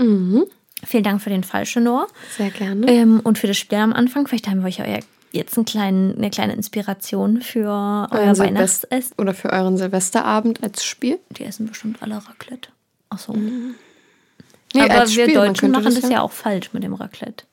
[0.84, 2.07] Vielen Dank für den Fallschenor
[2.38, 2.88] Sehr gerne.
[2.88, 4.28] ähm, und für das Spiel am Anfang.
[4.28, 4.86] Vielleicht haben wir euch ja
[5.32, 9.13] jetzt einen kleinen, eine kleine Inspiration für euer Euren Silvest- Weihnachtsessen.
[9.17, 11.19] Oder für euren Silvesterabend als Spiel.
[11.32, 12.69] Die essen bestimmt alle Raclette.
[13.09, 13.34] Ach so.
[13.34, 17.45] Nee, Aber wir Spiel, Deutschen machen das ja ja- auch falsch mit dem Raclette.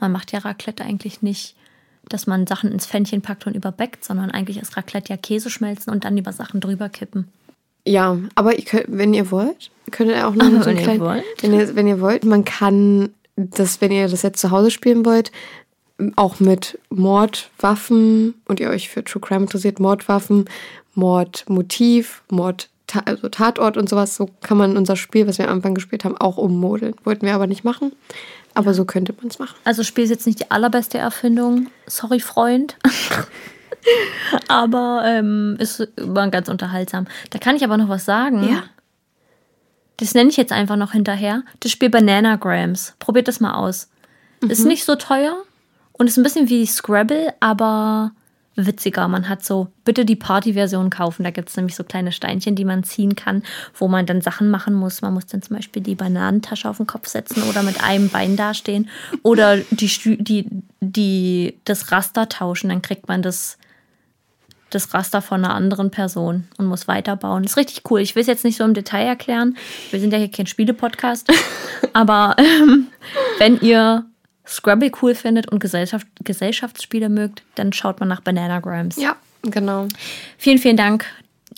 [0.00, 1.54] Man macht ja Raclette eigentlich nicht,
[2.08, 5.92] dass man Sachen ins Pfännchen packt und überbäckt, sondern eigentlich ist Raclette ja Käse schmelzen
[5.92, 7.28] und dann über Sachen drüber kippen.
[7.84, 11.00] Ja, aber ihr könnt, wenn ihr wollt, könnt ihr auch noch Aber so wenn ihr
[11.00, 11.24] wollt.
[11.40, 15.04] wenn ihr, wenn ihr wollt, man kann das, wenn ihr das jetzt zu Hause spielen
[15.04, 15.32] wollt,
[16.16, 20.46] auch mit Mordwaffen und ihr euch für True Crime interessiert, Mordwaffen,
[20.94, 22.68] Mordmotiv, Mord,
[23.04, 26.16] also Tatort und sowas, so kann man unser Spiel, was wir am Anfang gespielt haben,
[26.16, 26.94] auch ummodeln.
[27.04, 27.92] Wollten wir aber nicht machen,
[28.54, 29.56] aber so könnte man es machen.
[29.64, 31.68] Also Spiel ist jetzt nicht die allerbeste Erfindung.
[31.86, 32.76] Sorry, Freund.
[34.48, 37.06] aber ähm, ist war ganz unterhaltsam.
[37.30, 38.48] Da kann ich aber noch was sagen.
[38.48, 38.64] Ja.
[39.96, 41.42] Das nenne ich jetzt einfach noch hinterher.
[41.60, 42.94] Das Spiel Bananagrams.
[42.98, 43.88] Probiert das mal aus.
[44.40, 45.36] Ist nicht so teuer
[45.92, 48.12] und ist ein bisschen wie Scrabble, aber
[48.56, 49.08] witziger.
[49.08, 51.22] Man hat so, bitte die Party-Version kaufen.
[51.22, 53.42] Da gibt es nämlich so kleine Steinchen, die man ziehen kann,
[53.74, 55.02] wo man dann Sachen machen muss.
[55.02, 58.36] Man muss dann zum Beispiel die Bananentasche auf den Kopf setzen oder mit einem Bein
[58.36, 58.88] dastehen
[59.22, 60.46] oder die, die,
[60.80, 62.68] die, das Raster tauschen.
[62.68, 63.58] Dann kriegt man das,
[64.74, 67.42] das Raster von einer anderen Person und muss weiterbauen.
[67.42, 68.00] Das ist richtig cool.
[68.00, 69.56] Ich will es jetzt nicht so im Detail erklären.
[69.90, 71.32] Wir sind ja hier kein Spiele-Podcast.
[71.92, 72.88] Aber ähm,
[73.38, 74.04] wenn ihr
[74.46, 78.96] Scrabble cool findet und Gesellschaft, Gesellschaftsspiele mögt, dann schaut mal nach Bananagrams.
[78.96, 79.88] Ja, genau.
[80.38, 81.06] Vielen, vielen Dank.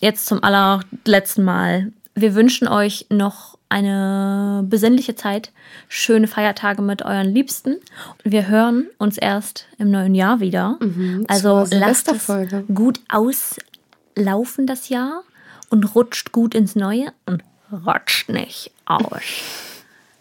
[0.01, 1.91] Jetzt zum allerletzten Mal.
[2.13, 5.51] Wir wünschen euch noch eine besinnliche Zeit,
[5.89, 7.75] schöne Feiertage mit euren Liebsten.
[8.23, 10.79] Wir hören uns erst im neuen Jahr wieder.
[11.27, 12.31] also zur lasst es
[12.73, 15.23] gut auslaufen das Jahr
[15.69, 17.43] und rutscht gut ins Neue und
[17.85, 19.21] rutscht nicht aus.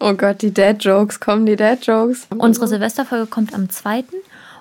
[0.00, 2.26] Oh Gott, die Dad-Jokes, kommen die Dad-Jokes.
[2.36, 4.04] Unsere Silvesterfolge kommt am 2.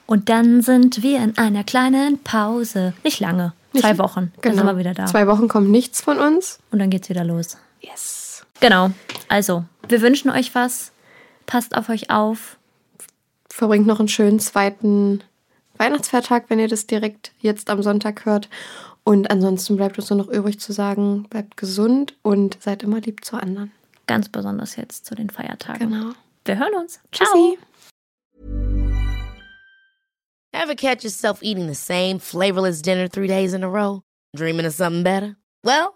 [0.06, 2.94] Und dann sind wir in einer kleinen Pause.
[3.04, 4.32] Nicht lange, zwei Wochen.
[4.42, 5.02] Dann sind wir wieder da.
[5.02, 5.12] Genau.
[5.12, 6.60] Zwei Wochen kommt nichts von uns.
[6.72, 7.58] Und dann geht's wieder los.
[7.82, 8.23] Yes.
[8.60, 8.92] Genau.
[9.28, 10.92] Also, wir wünschen euch was.
[11.46, 12.58] Passt auf euch auf.
[13.50, 15.24] Verbringt noch einen schönen zweiten
[15.78, 18.50] Weihnachtsfeiertag, wenn ihr das direkt jetzt am Sonntag hört.
[19.04, 23.26] Und ansonsten bleibt uns nur noch übrig zu sagen, bleibt gesund und seid immer lieb
[23.26, 23.72] zu anderen.
[24.08, 25.90] Ganz besonders jetzt zu den Feiertagen.
[25.92, 26.14] Genau.
[26.46, 27.00] Wir hören uns.
[27.12, 27.28] Ciao.
[27.28, 27.58] Tschüssi.
[30.54, 34.04] Ever catch yourself eating the same flavorless dinner three days in a row?
[34.36, 35.36] Dreaming of something better?
[35.64, 35.96] Well,